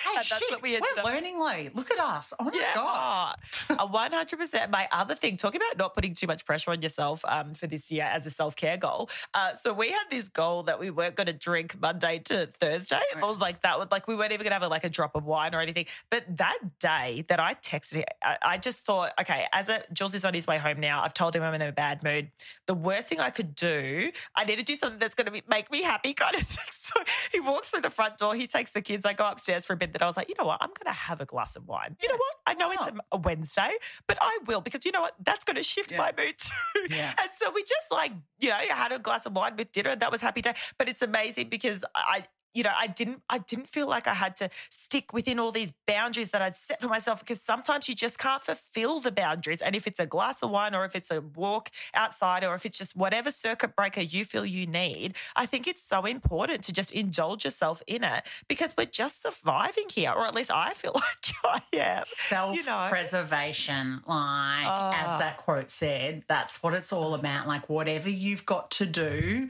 And 0.07 0.15
that's 0.17 0.27
shit, 0.27 0.41
what 0.49 0.61
we 0.61 0.75
ended 0.75 0.89
we're 0.95 1.01
up- 1.01 1.05
learning 1.05 1.39
late. 1.39 1.75
Look 1.75 1.91
at 1.91 1.99
us. 1.99 2.33
Oh 2.39 2.45
my 2.45 2.51
Yeah, 2.53 2.73
god. 2.73 3.35
a 3.69 3.85
one 3.87 4.11
hundred 4.11 4.39
percent. 4.39 4.71
My 4.71 4.87
other 4.91 5.13
thing, 5.15 5.37
talking 5.37 5.61
about 5.61 5.77
not 5.77 5.93
putting 5.93 6.15
too 6.15 6.25
much 6.27 6.45
pressure 6.45 6.71
on 6.71 6.81
yourself 6.81 7.23
um, 7.27 7.53
for 7.53 7.67
this 7.67 7.91
year 7.91 8.03
as 8.05 8.25
a 8.25 8.29
self 8.31 8.55
care 8.55 8.75
goal. 8.77 9.09
Uh, 9.35 9.53
so 9.53 9.71
we 9.71 9.89
had 9.91 10.03
this 10.09 10.27
goal 10.27 10.63
that 10.63 10.79
we 10.79 10.89
weren't 10.89 11.15
going 11.15 11.27
to 11.27 11.33
drink 11.33 11.79
Monday 11.79 12.19
to 12.25 12.47
Thursday. 12.47 12.99
It 13.15 13.21
was 13.21 13.37
like 13.39 13.61
that. 13.61 13.77
Would 13.77 13.91
like 13.91 14.07
we 14.07 14.15
weren't 14.15 14.31
even 14.31 14.43
going 14.43 14.57
to 14.57 14.59
have 14.59 14.69
like 14.71 14.83
a 14.83 14.89
drop 14.89 15.15
of 15.15 15.25
wine 15.25 15.53
or 15.53 15.61
anything. 15.61 15.85
But 16.09 16.25
that 16.37 16.57
day 16.79 17.23
that 17.29 17.39
I 17.39 17.53
texted 17.53 17.97
him, 17.97 18.03
I, 18.23 18.37
I 18.41 18.57
just 18.57 18.83
thought, 18.85 19.13
okay, 19.21 19.45
as 19.53 19.69
a 19.69 19.83
Jules 19.93 20.15
is 20.15 20.25
on 20.25 20.33
his 20.33 20.46
way 20.47 20.57
home 20.57 20.79
now. 20.79 21.03
I've 21.03 21.13
told 21.13 21.35
him 21.35 21.43
I'm 21.43 21.53
in 21.53 21.61
a 21.61 21.71
bad 21.71 22.03
mood. 22.03 22.31
The 22.65 22.73
worst 22.73 23.07
thing 23.07 23.19
I 23.19 23.29
could 23.29 23.53
do, 23.55 24.11
I 24.35 24.45
need 24.45 24.57
to 24.57 24.63
do 24.63 24.75
something 24.75 24.99
that's 24.99 25.15
going 25.15 25.31
to 25.31 25.41
make 25.47 25.71
me 25.71 25.81
happy, 25.83 26.13
kind 26.13 26.35
of 26.35 26.41
thing. 26.41 26.57
So 26.87 27.03
he 27.33 27.41
walks 27.41 27.67
through 27.67 27.81
the 27.81 27.89
front 27.89 28.17
door. 28.17 28.33
He 28.33 28.47
takes 28.47 28.71
the 28.71 28.81
kids. 28.81 29.05
I 29.05 29.11
go 29.11 29.27
upstairs 29.29 29.65
for 29.65 29.73
a 29.73 29.75
bit. 29.75 29.91
That 29.91 30.01
I 30.01 30.07
was 30.07 30.15
like, 30.15 30.29
you 30.29 30.35
know 30.39 30.45
what? 30.45 30.59
I'm 30.61 30.69
going 30.69 30.85
to 30.85 30.97
have 30.97 31.19
a 31.19 31.25
glass 31.25 31.57
of 31.57 31.67
wine. 31.67 31.97
You 32.01 32.07
know 32.07 32.15
what? 32.15 32.33
I 32.45 32.53
know 32.53 32.71
it's 32.71 32.81
Oh. 32.83 32.95
a, 33.11 33.17
a 33.17 33.19
Wednesday, 33.19 33.71
but 34.07 34.17
I 34.21 34.37
will 34.47 34.61
because 34.61 34.85
you 34.85 34.93
know 34.93 35.01
what? 35.01 35.13
That's 35.21 35.43
going 35.43 35.57
to 35.57 35.63
shift 35.63 35.91
Yeah. 35.91 35.97
my 35.97 36.13
mood 36.17 36.35
too. 36.39 36.51
Yeah. 36.95 37.11
And 37.21 37.29
so 37.33 37.51
we 37.51 37.61
just 37.63 37.91
like, 37.91 38.13
you 38.39 38.47
know, 38.49 38.55
had 38.69 38.93
a 38.93 38.99
glass 38.99 39.25
of 39.25 39.33
wine 39.33 39.57
with 39.57 39.73
dinner. 39.73 39.89
and 39.89 40.01
That 40.01 40.13
was 40.13 40.21
happy 40.21 40.41
day. 40.41 40.53
But 40.77 40.87
it's 40.87 41.01
amazing 41.01 41.49
because 41.49 41.83
I, 41.93 42.23
you 42.57 42.63
know, 42.63 42.73
I 42.75 42.87
didn't, 42.87 43.21
I 43.29 43.37
didn't 43.37 43.67
feel 43.69 43.87
like 43.87 44.07
I 44.07 44.15
had 44.15 44.35
to 44.37 44.49
stick 44.71 45.13
within 45.13 45.37
all 45.39 45.51
these 45.51 45.71
boundaries 45.85 46.29
that 46.29 46.41
I'd 46.41 46.57
set 46.57 46.81
for 46.81 46.87
myself 46.87 47.19
because 47.19 47.39
sometimes 47.41 47.87
you 47.87 47.93
just 47.93 48.17
can't 48.17 48.41
fulfill 48.43 48.99
the 48.99 49.11
boundaries. 49.11 49.61
And 49.61 49.75
if 49.75 49.85
it's 49.85 49.99
a 49.99 50.07
glass 50.07 50.41
of 50.41 50.49
wine 50.49 50.73
or 50.73 50.83
if 50.83 50.95
it's 50.95 51.11
a 51.11 51.21
walk 51.21 51.69
outside 51.93 52.43
or 52.43 52.55
if 52.55 52.65
it's 52.65 52.77
just 52.77 52.95
whatever 52.95 53.29
circuit 53.29 53.75
breaker 53.75 54.01
you 54.01 54.25
feel 54.25 54.43
you 54.45 54.65
need, 54.65 55.15
I 55.35 55.45
think 55.45 55.67
it's 55.67 55.83
so 55.83 56.05
important 56.05 56.63
to 56.63 56.73
just 56.73 56.91
indulge 56.91 57.45
yourself 57.45 57.83
in 57.85 58.03
it 58.03 58.23
because 58.47 58.73
we're 58.75 58.85
just 58.85 59.21
surviving 59.21 59.85
here, 59.93 60.11
or 60.11 60.25
at 60.25 60.33
least 60.33 60.49
I 60.49 60.73
feel 60.73 60.93
like 60.95 61.61
I 61.73 61.77
am. 61.77 62.03
Self 62.07 62.55
You 62.55 62.63
know. 62.63 62.87
preservation, 62.89 64.01
like 64.07 64.67
Ah. 64.69 65.13
as 65.13 65.19
that 65.19 65.37
quote 65.37 65.69
said, 65.69 66.23
that's 66.27 66.63
what 66.63 66.73
it's 66.73 66.91
all 66.91 67.13
about. 67.13 67.47
Like, 67.47 67.69
whatever 67.69 68.09
you've 68.09 68.45
got 68.45 68.71
to 68.71 68.85
do, 68.87 69.49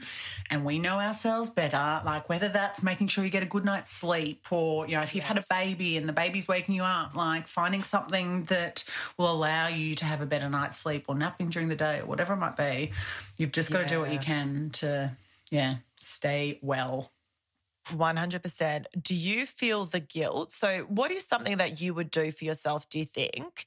and 0.50 0.64
we 0.64 0.78
know 0.78 0.98
ourselves 1.00 1.48
better, 1.48 2.02
like 2.04 2.28
whether 2.28 2.48
that's 2.48 2.82
making 2.82 2.97
sure 3.06 3.22
you 3.22 3.30
get 3.30 3.44
a 3.44 3.46
good 3.46 3.64
night's 3.64 3.90
sleep, 3.90 4.50
or, 4.50 4.88
you 4.88 4.96
know, 4.96 5.02
if 5.02 5.14
you've 5.14 5.24
had 5.24 5.38
a 5.38 5.44
baby 5.48 5.96
and 5.96 6.08
the 6.08 6.12
baby's 6.12 6.48
waking 6.48 6.74
you 6.74 6.82
up, 6.82 7.14
like 7.14 7.46
finding 7.46 7.84
something 7.84 8.44
that 8.44 8.84
will 9.16 9.30
allow 9.30 9.68
you 9.68 9.94
to 9.94 10.04
have 10.04 10.20
a 10.20 10.26
better 10.26 10.48
night's 10.48 10.78
sleep, 10.78 11.04
or 11.06 11.14
napping 11.14 11.50
during 11.50 11.68
the 11.68 11.76
day, 11.76 12.00
or 12.00 12.06
whatever 12.06 12.32
it 12.32 12.38
might 12.38 12.56
be. 12.56 12.90
You've 13.36 13.52
just 13.52 13.70
got 13.70 13.86
to 13.86 13.86
do 13.86 14.00
what 14.00 14.12
you 14.12 14.18
can 14.18 14.70
to, 14.70 15.12
yeah, 15.50 15.76
stay 16.00 16.58
well. 16.62 17.12
100%. 17.90 18.84
Do 19.00 19.14
you 19.14 19.46
feel 19.46 19.84
the 19.84 20.00
guilt? 20.00 20.52
So, 20.52 20.80
what 20.88 21.10
is 21.10 21.26
something 21.26 21.56
that 21.58 21.80
you 21.80 21.94
would 21.94 22.10
do 22.10 22.30
for 22.32 22.44
yourself, 22.44 22.88
do 22.88 22.98
you 22.98 23.04
think? 23.04 23.66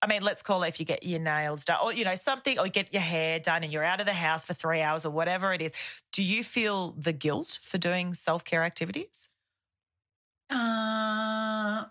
I 0.00 0.06
mean, 0.06 0.22
let's 0.22 0.42
call 0.42 0.62
it 0.62 0.68
if 0.68 0.80
you 0.80 0.86
get 0.86 1.02
your 1.02 1.20
nails 1.20 1.64
done 1.64 1.78
or, 1.82 1.92
you 1.92 2.04
know, 2.04 2.14
something, 2.14 2.58
or 2.58 2.68
get 2.68 2.92
your 2.92 3.02
hair 3.02 3.38
done 3.38 3.64
and 3.64 3.72
you're 3.72 3.84
out 3.84 4.00
of 4.00 4.06
the 4.06 4.14
house 4.14 4.44
for 4.44 4.54
three 4.54 4.80
hours 4.80 5.04
or 5.04 5.10
whatever 5.10 5.52
it 5.52 5.60
is. 5.60 5.72
Do 6.12 6.22
you 6.22 6.42
feel 6.42 6.92
the 6.92 7.12
guilt 7.12 7.58
for 7.62 7.78
doing 7.78 8.14
self 8.14 8.44
care 8.44 8.62
activities? 8.64 9.28
Uh, 10.50 11.84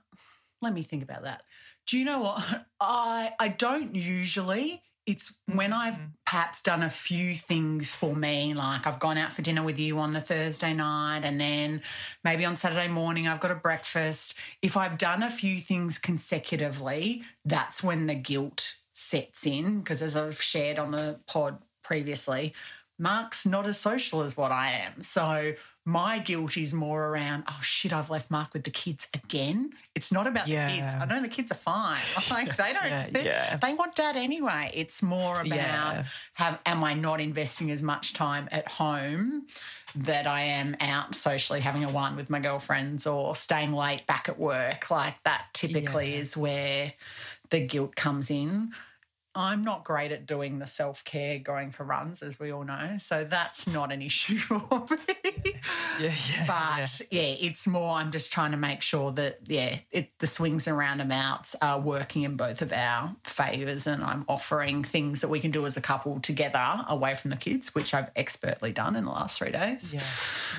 let 0.61 0.73
me 0.73 0.83
think 0.83 1.03
about 1.03 1.23
that. 1.23 1.43
Do 1.85 1.97
you 1.97 2.05
know 2.05 2.19
what? 2.21 2.65
I 2.79 3.33
I 3.39 3.49
don't 3.49 3.95
usually 3.95 4.83
it's 5.07 5.33
when 5.51 5.73
I've 5.73 5.95
Mm-hmm. 5.95 6.03
perhaps 6.25 6.61
done 6.61 6.83
a 6.83 6.89
few 6.89 7.33
things 7.33 7.93
for 7.93 8.13
me, 8.15 8.53
like 8.53 8.85
I've 8.85 8.99
gone 8.99 9.17
out 9.17 9.31
for 9.31 9.41
dinner 9.41 9.63
with 9.63 9.79
you 9.79 9.97
on 9.99 10.11
the 10.11 10.21
Thursday 10.21 10.73
night, 10.73 11.21
and 11.23 11.39
then 11.39 11.81
maybe 12.23 12.45
on 12.45 12.57
Saturday 12.57 12.89
morning 12.89 13.27
I've 13.27 13.39
got 13.39 13.49
a 13.51 13.55
breakfast. 13.55 14.35
If 14.61 14.75
I've 14.75 14.97
done 14.97 15.23
a 15.23 15.29
few 15.29 15.61
things 15.61 15.97
consecutively, 15.97 17.23
that's 17.45 17.81
when 17.81 18.07
the 18.07 18.15
guilt 18.15 18.75
sets 18.93 19.45
in. 19.47 19.79
Because 19.79 20.01
as 20.01 20.17
I've 20.17 20.41
shared 20.41 20.77
on 20.77 20.91
the 20.91 21.21
pod 21.25 21.59
previously, 21.83 22.53
Mark's 22.99 23.45
not 23.45 23.65
as 23.65 23.79
social 23.79 24.21
as 24.21 24.35
what 24.35 24.51
I 24.51 24.71
am. 24.71 25.03
So 25.03 25.53
my 25.87 26.19
guilt 26.19 26.57
is 26.57 26.73
more 26.73 27.07
around, 27.07 27.45
oh 27.47 27.59
shit, 27.61 27.93
I've 27.93 28.09
left 28.09 28.29
Mark 28.29 28.51
with 28.53 28.65
the 28.65 28.71
kids 28.71 29.07
again. 29.13 29.71
It's 29.95 30.11
not 30.11 30.27
about 30.27 30.45
the 30.45 30.51
kids. 30.51 30.81
I 30.83 31.05
know 31.05 31.21
the 31.21 31.29
kids 31.29 31.49
are 31.49 31.55
fine. 31.55 32.01
Like 32.29 32.57
they 32.57 32.73
don't, 32.73 32.89
Yeah, 32.89 33.07
they, 33.09 33.23
yeah. 33.25 33.55
they 33.55 33.73
want 33.73 33.95
dad 33.95 34.17
anyway. 34.17 34.69
It's 34.73 35.01
more 35.01 35.39
about 35.39 35.45
Yeah. 35.55 36.03
have, 36.33 36.59
am 36.65 36.83
I 36.83 36.93
not 36.93 37.21
investing 37.21 37.71
as 37.71 37.81
much 37.81 38.11
time 38.13 38.49
at 38.51 38.69
home 38.69 39.47
that 39.95 40.27
I 40.27 40.41
am 40.41 40.75
out 40.81 41.15
socially 41.15 41.61
having 41.61 41.85
a 41.85 41.89
wine 41.89 42.17
with 42.17 42.29
my 42.29 42.41
girlfriends 42.41 43.07
or 43.07 43.33
staying 43.37 43.71
late 43.71 44.05
back 44.07 44.27
at 44.27 44.37
work? 44.37 44.91
Like 44.91 45.15
that 45.23 45.45
typically 45.53 46.11
Yeah. 46.15 46.19
is 46.19 46.35
where 46.35 46.91
the 47.49 47.65
guilt 47.65 47.95
comes 47.95 48.29
in. 48.29 48.73
I'm 49.37 49.63
not 49.63 49.83
great 49.83 50.11
at 50.11 50.25
doing 50.25 50.59
the 50.59 50.67
self 50.67 51.03
care, 51.03 51.37
going 51.39 51.71
for 51.71 51.83
runs, 51.83 52.21
as 52.23 52.39
we 52.39 52.51
all 52.51 52.63
know. 52.63 52.97
So 52.97 53.23
that's 53.23 53.67
not 53.67 53.91
an 53.91 54.01
issue 54.01 54.37
for 54.37 54.85
me. 54.89 55.59
Yeah, 55.99 56.13
yeah. 56.29 56.45
But 56.47 57.01
yeah. 57.11 57.21
it's 57.21 57.67
more. 57.67 57.93
I'm 57.95 58.11
just 58.11 58.31
trying 58.33 58.51
to 58.51 58.57
make 58.57 58.81
sure 58.81 59.11
that 59.13 59.39
yeah, 59.47 59.77
it, 59.91 60.09
the 60.19 60.27
swings 60.27 60.67
and 60.67 60.77
roundabouts 60.77 61.55
are 61.61 61.79
working 61.79 62.23
in 62.23 62.35
both 62.35 62.61
of 62.61 62.73
our 62.73 63.15
favors, 63.23 63.87
and 63.87 64.03
I'm 64.03 64.25
offering 64.27 64.83
things 64.83 65.21
that 65.21 65.27
we 65.29 65.39
can 65.39 65.51
do 65.51 65.65
as 65.65 65.77
a 65.77 65.81
couple 65.81 66.19
together 66.19 66.83
away 66.87 67.15
from 67.15 67.29
the 67.29 67.37
kids, 67.37 67.75
which 67.75 67.93
I've 67.93 68.09
expertly 68.15 68.71
done 68.71 68.95
in 68.95 69.05
the 69.05 69.11
last 69.11 69.37
three 69.39 69.51
days. 69.51 69.93
yeah, 69.93 70.01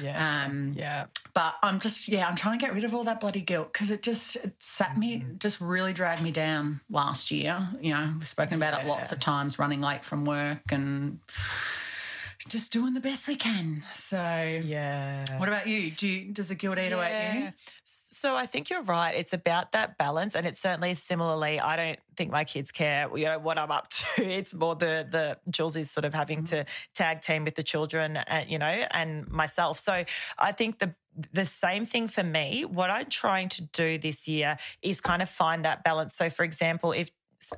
yeah, 0.03 0.45
Um, 0.47 0.75
yeah. 0.77 1.07
but 1.35 1.55
I'm 1.63 1.81
just 1.81 2.09
yeah, 2.09 2.29
I'm 2.29 2.37
trying 2.37 2.59
to 2.59 2.65
get 2.65 2.75
rid 2.75 2.85
of 2.85 2.95
all 2.95 3.05
that 3.05 3.19
bloody 3.21 3.41
guilt 3.41 3.73
because 3.73 3.91
it 3.91 4.03
just 4.03 4.37
it 4.37 4.53
sat 4.61 4.97
me, 4.97 5.09
Mm-hmm. 5.19 5.39
just 5.39 5.61
really 5.61 5.93
dragged 5.93 6.23
me 6.23 6.31
down 6.31 6.81
last 6.91 7.31
year. 7.31 7.67
You 7.81 7.95
know, 7.95 8.11
we've 8.15 8.27
spoken 8.27 8.55
about 8.55 8.68
it 8.75 8.87
lots 8.87 9.13
of 9.13 9.21
times, 9.21 9.59
running 9.59 9.81
late 9.81 10.05
from 10.05 10.25
work 10.25 10.73
and 10.73 11.21
just 12.49 12.73
doing 12.73 12.95
the 12.95 13.01
best 13.01 13.29
we 13.29 13.37
can. 13.37 13.83
So 13.93 14.17
Yeah. 14.65 15.25
what 15.39 15.49
about 15.49 15.67
you? 15.67 15.91
Do 15.91 16.07
you, 16.09 16.33
does 16.33 16.49
the 16.49 16.55
guilt 16.55 16.79
eat 16.79 16.93
away 16.93 17.13
at 17.13 17.35
you? 17.35 17.41
Yeah. 17.43 17.51
So 17.85 18.35
I 18.37 18.47
think 18.47 18.71
you're 18.71 18.83
right. 18.83 19.15
It's 19.15 19.33
about 19.35 19.73
that 19.73 19.99
balance, 19.99 20.35
and 20.35 20.47
it's 20.47 20.61
certainly 20.61 20.95
similarly. 20.95 21.61
I 21.61 21.77
don't 21.77 21.99
think 22.17 22.31
my 22.31 22.45
kids 22.45 22.73
care, 22.73 23.09
you 23.17 23.27
know, 23.27 23.39
what 23.39 23.59
I'm 23.59 23.71
up 23.71 23.89
to. 24.17 24.25
It's 24.25 24.55
more 24.55 24.75
the 24.77 25.07
the 25.11 25.39
Jules 25.51 25.77
is 25.77 25.91
sort 25.91 26.05
of 26.05 26.15
having 26.15 26.39
Mm-hmm. 26.39 26.45
to 26.45 26.65
tag 26.95 27.21
team 27.21 27.45
with 27.45 27.55
the 27.55 27.63
children, 27.63 28.17
and, 28.17 28.49
you 28.51 28.59
know, 28.59 28.67
and 28.67 29.29
myself. 29.29 29.79
So 29.79 30.05
I 30.39 30.53
think 30.53 30.79
the 30.79 30.95
the 31.33 31.45
same 31.45 31.85
thing 31.85 32.07
for 32.09 32.23
me. 32.23 32.65
What 32.65 32.89
I'm 32.91 33.07
trying 33.07 33.49
to 33.51 33.63
do 33.63 33.99
this 33.99 34.27
year 34.29 34.57
is 34.81 35.01
kind 35.01 35.21
of 35.21 35.29
find 35.29 35.65
that 35.65 35.83
balance. 35.85 36.15
So, 36.15 36.31
for 36.31 36.45
example, 36.45 36.93
if 36.93 37.11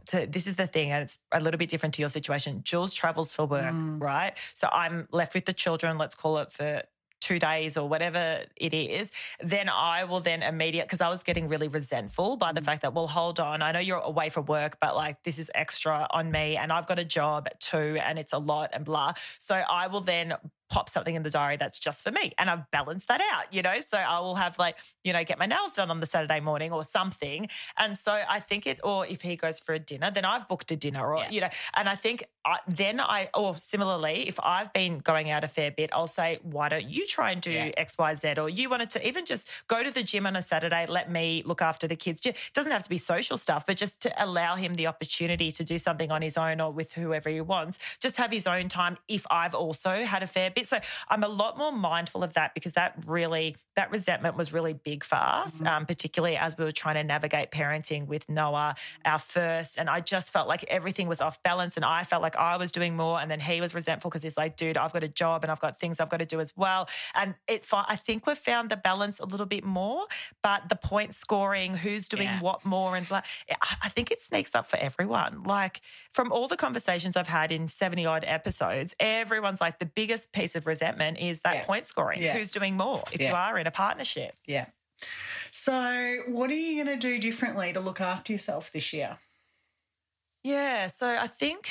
so 0.09 0.27
this 0.27 0.47
is 0.47 0.57
the 0.57 0.67
thing, 0.67 0.91
and 0.93 1.03
it's 1.05 1.19
a 1.33 1.41
little 1.41 1.59
bit 1.59 1.69
different 1.69 1.95
to 1.95 2.03
your 2.03 2.11
situation. 2.11 2.63
Jules 2.63 2.95
travels 2.95 3.33
for 3.33 3.47
work, 3.47 3.75
Mm. 3.75 4.01
right? 4.01 4.37
So 4.55 4.69
I'm 4.73 5.09
left 5.11 5.35
with 5.35 5.47
the 5.47 5.53
children, 5.53 5.99
let's 5.99 6.15
call 6.15 6.39
it 6.39 6.53
for 6.53 6.83
two 7.21 7.39
days 7.39 7.77
or 7.77 7.87
whatever 7.87 8.45
it 8.57 8.73
is, 8.73 9.11
then 9.41 9.69
I 9.69 10.05
will 10.05 10.21
then 10.21 10.43
immediate 10.43 10.87
because 10.87 11.03
I 11.03 11.11
was 11.11 11.23
getting 11.23 11.49
really 11.49 11.69
resentful 11.69 12.37
by 12.39 12.51
Mm. 12.51 12.55
the 12.55 12.63
fact 12.63 12.81
that, 12.83 12.95
well, 12.95 13.09
hold 13.09 13.39
on, 13.39 13.61
I 13.61 13.73
know 13.73 13.79
you're 13.79 13.99
away 13.99 14.31
for 14.31 14.41
work, 14.41 14.79
but 14.81 14.97
like 14.97 15.23
this 15.23 15.39
is 15.39 15.51
extra 15.55 16.07
on 16.13 16.31
me 16.31 16.57
and 16.57 16.73
I've 16.73 16.87
got 16.87 16.99
a 16.99 17.05
job 17.05 17.49
too 17.59 17.99
and 18.03 18.19
it's 18.19 18.33
a 18.33 18.39
lot 18.39 18.71
and 18.73 18.87
blah. 18.87 19.13
So 19.39 19.55
I 19.55 19.87
will 19.89 20.01
then 20.01 20.35
pop 20.71 20.89
something 20.89 21.15
in 21.15 21.23
the 21.23 21.31
diary 21.31 21.57
that's 21.57 21.79
just 21.79 22.03
for 22.03 22.11
me. 22.11 22.33
And 22.39 22.49
I've 22.49 22.71
balanced 22.71 23.09
that 23.09 23.21
out, 23.33 23.53
you 23.53 23.63
know? 23.63 23.81
So 23.81 23.99
I 23.99 24.21
will 24.21 24.37
have 24.37 24.59
like, 24.59 24.77
you 25.05 25.13
know, 25.13 25.23
get 25.25 25.39
my 25.39 25.47
nails 25.47 25.73
done 25.77 25.91
on 25.91 26.01
the 26.01 26.07
Saturday 26.07 26.41
morning 26.41 26.73
or 26.73 26.85
something. 26.85 27.49
And 27.77 27.99
so 27.99 28.13
I 28.29 28.41
think 28.41 28.67
it, 28.67 28.81
or 28.85 29.07
if 29.07 29.21
he 29.23 29.37
goes 29.37 29.59
for 29.59 29.75
a 29.75 29.79
dinner, 29.79 30.11
then 30.11 30.25
I've 30.25 30.49
booked 30.49 30.71
a 30.71 30.77
dinner 30.77 31.05
or, 31.15 31.19
Yeah. 31.19 31.31
you 31.31 31.41
know, 31.43 31.49
and 31.75 31.89
I 31.89 31.97
think 31.97 32.25
I, 32.45 32.59
then 32.67 33.01
I, 33.01 33.29
or 33.35 33.57
similarly, 33.59 34.27
if 34.29 34.39
I've 34.43 34.73
been 34.73 34.99
going 35.01 35.31
out 35.31 35.45
a 35.45 35.49
fair 35.49 35.71
bit, 35.71 35.91
I'll 35.93 36.07
say, 36.07 36.39
why 36.43 36.69
don't 36.71 36.89
you 36.89 37.07
try 37.07 37.33
and 37.33 37.43
do 37.43 37.51
Yeah. 37.51 37.71
X, 37.77 37.99
Y, 37.99 38.15
Z? 38.15 38.35
Or 38.39 38.49
you 38.49 38.71
wanted 38.71 38.91
to 38.91 39.07
even 39.07 39.27
just 39.27 39.49
go 39.69 39.83
to 39.83 39.91
the 39.91 40.03
gym 40.03 40.27
on 40.27 40.37
a 40.37 40.43
Saturday, 40.43 40.87
let 40.89 41.11
me 41.11 41.43
look 41.45 41.61
after 41.61 41.87
the 41.87 41.97
kids. 41.97 42.25
It 42.25 42.37
doesn't 42.55 42.73
have 42.73 42.85
to 42.85 42.89
be 42.91 42.97
social 42.99 43.37
stuff, 43.37 43.67
but 43.67 43.77
just 43.77 44.01
to 44.03 44.25
allow 44.25 44.55
him 44.55 44.75
the 44.75 44.87
opportunity 44.87 45.51
to 45.53 45.65
do 45.65 45.77
something 45.79 46.11
on 46.11 46.23
his 46.23 46.37
own 46.39 46.61
or 46.61 46.71
with 46.71 46.95
whoever 46.95 47.29
he 47.29 47.41
wants, 47.41 47.79
just 48.01 48.17
have 48.17 48.31
his 48.31 48.47
own 48.47 48.69
time 48.69 48.97
if 49.09 49.27
I've 49.31 49.55
also 49.55 50.05
had 50.05 50.23
a 50.23 50.27
fair 50.27 50.51
bit. 50.51 50.60
So 50.65 50.79
I'm 51.09 51.23
a 51.25 51.29
lot 51.29 51.59
more 51.59 51.73
mindful 51.73 52.23
of 52.25 52.35
that 52.35 52.55
because 52.55 52.73
that 52.75 52.95
really, 53.07 53.57
that 53.77 53.91
resentment 53.91 54.37
was 54.37 54.53
really 54.53 54.73
big 54.73 55.05
for 55.05 55.17
us, 55.17 55.63
um, 55.63 55.87
particularly 55.87 56.37
as 56.37 56.57
we 56.59 56.65
were 56.65 56.73
trying 56.73 56.97
to 56.97 57.05
navigate 57.05 57.51
parenting 57.51 58.07
with 58.07 58.29
Noah, 58.29 58.75
our 59.05 59.19
first. 59.19 59.79
And 59.79 59.89
I 59.89 60.01
just 60.01 60.33
felt 60.33 60.49
like 60.49 60.65
everything 60.69 61.09
was 61.09 61.21
off 61.21 61.43
balance 61.43 61.77
and 61.77 61.85
I 61.85 62.05
felt 62.05 62.23
like 62.23 62.37
I 62.37 62.57
was 62.57 62.71
doing 62.73 62.97
more. 62.97 63.21
And 63.21 63.31
then 63.31 63.41
he 63.41 63.61
was 63.61 63.75
resentful 63.75 64.11
because 64.11 64.23
he's 64.23 64.37
like, 64.37 64.57
dude, 64.57 64.77
I've 64.77 64.93
got 64.93 65.05
a 65.05 65.09
job 65.09 65.45
and 65.45 65.51
I've 65.51 65.61
got 65.61 65.79
things 65.79 66.01
I've 66.01 66.09
got 66.11 66.19
to 66.21 66.27
do 66.27 66.41
as 66.41 66.57
well. 66.57 66.89
And 67.15 67.35
it, 67.49 67.65
I 67.73 67.97
think 67.97 68.27
we've 68.27 68.37
found 68.39 68.71
the 68.71 68.77
balance 68.77 69.21
a 69.21 69.25
little 69.25 69.47
bit 69.47 69.65
more, 69.65 70.05
but 70.43 70.69
the 70.69 70.77
point 70.77 71.15
scoring, 71.15 71.75
who's 71.75 72.09
doing 72.09 72.25
Yeah. 72.25 72.41
what 72.41 72.65
more 72.65 72.97
and 72.97 73.09
blah, 73.09 73.23
I 73.51 73.77
I 73.83 73.89
think 73.89 74.11
it 74.11 74.23
sneaks 74.23 74.55
up 74.55 74.67
for 74.67 74.77
everyone. 74.79 75.43
Like 75.45 75.81
from 76.13 76.31
all 76.33 76.47
the 76.49 76.57
conversations 76.57 77.17
I've 77.17 77.27
had 77.29 77.51
in 77.51 77.67
70 77.69 78.07
odd 78.07 78.25
episodes, 78.27 78.95
everyone's 79.01 79.61
like 79.61 79.79
the 79.79 79.87
biggest 79.87 80.33
piece 80.33 80.50
of 80.57 80.67
resentment 80.67 81.19
is 81.19 81.41
that 81.41 81.55
Yeah. 81.55 81.65
point 81.65 81.87
scoring. 81.87 82.21
Yeah. 82.21 82.33
Who's 82.35 82.51
doing 82.51 82.77
more 82.77 83.03
if 83.13 83.21
you 83.21 83.29
are 83.35 83.59
in 83.59 83.67
a 83.67 83.71
partnership? 83.71 84.35
Yeah. 84.47 84.67
So, 85.51 86.23
what 86.29 86.51
are 86.51 86.55
you 86.55 86.83
going 86.85 86.99
to 86.99 87.01
do 87.01 87.19
differently 87.19 87.73
to 87.73 87.81
look 87.81 88.01
after 88.01 88.33
yourself 88.33 88.71
this 88.73 88.93
year? 88.93 89.19
Yeah. 90.45 90.87
So 90.87 91.07
I 91.07 91.27
think 91.27 91.69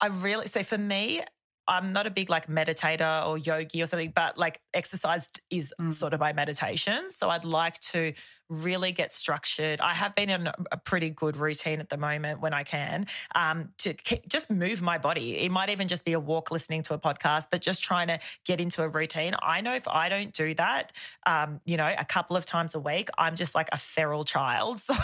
I 0.00 0.06
really, 0.06 0.46
so 0.46 0.62
for 0.62 0.78
me, 0.78 1.22
I'm 1.70 1.92
not 1.92 2.06
a 2.06 2.10
big 2.10 2.28
like 2.28 2.46
meditator 2.48 3.26
or 3.26 3.38
yogi 3.38 3.80
or 3.82 3.86
something, 3.86 4.12
but 4.14 4.36
like 4.36 4.60
exercise 4.74 5.28
is 5.50 5.72
Mm. 5.80 5.92
sort 5.92 6.12
of 6.14 6.20
my 6.20 6.32
meditation. 6.32 7.08
So 7.10 7.30
I'd 7.30 7.44
like 7.44 7.78
to 7.94 8.12
really 8.48 8.90
get 8.90 9.12
structured. 9.12 9.80
I 9.80 9.94
have 9.94 10.14
been 10.16 10.28
in 10.28 10.48
a- 10.48 10.76
pretty 10.78 11.08
good 11.10 11.36
routine 11.36 11.78
at 11.80 11.88
the 11.88 11.96
moment 11.96 12.40
when 12.40 12.52
I 12.52 12.64
can 12.64 13.06
um, 13.36 13.68
to 13.78 13.94
just 14.28 14.50
move 14.50 14.82
my 14.82 14.98
body. 14.98 15.38
It 15.38 15.50
might 15.52 15.68
even 15.70 15.86
just 15.86 16.04
be 16.04 16.14
a 16.14 16.18
walk 16.20 16.50
listening 16.50 16.82
to 16.82 16.94
a 16.94 16.98
podcast, 16.98 17.46
but 17.52 17.60
just 17.60 17.80
trying 17.84 18.08
to 18.08 18.18
get 18.44 18.60
into 18.60 18.82
a 18.82 18.88
routine. 18.88 19.34
I 19.40 19.60
know 19.60 19.74
if 19.76 19.86
I 19.86 20.08
don't 20.08 20.32
do 20.32 20.52
that, 20.54 20.90
um, 21.26 21.60
you 21.64 21.76
know, 21.76 21.94
a 21.96 22.04
couple 22.04 22.36
of 22.36 22.44
times 22.44 22.74
a 22.74 22.80
week, 22.80 23.08
I'm 23.16 23.36
just 23.36 23.54
like 23.54 23.68
a 23.72 23.78
feral 23.78 24.24
child. 24.24 24.80
So 24.90 24.94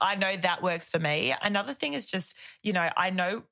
I 0.00 0.14
know 0.14 0.36
that 0.36 0.62
works 0.62 0.88
for 0.90 0.98
me. 1.00 1.34
Another 1.42 1.74
thing 1.74 1.94
is 1.94 2.04
just, 2.06 2.36
you 2.62 2.72
know, 2.72 2.88
I 2.96 3.10
know 3.10 3.42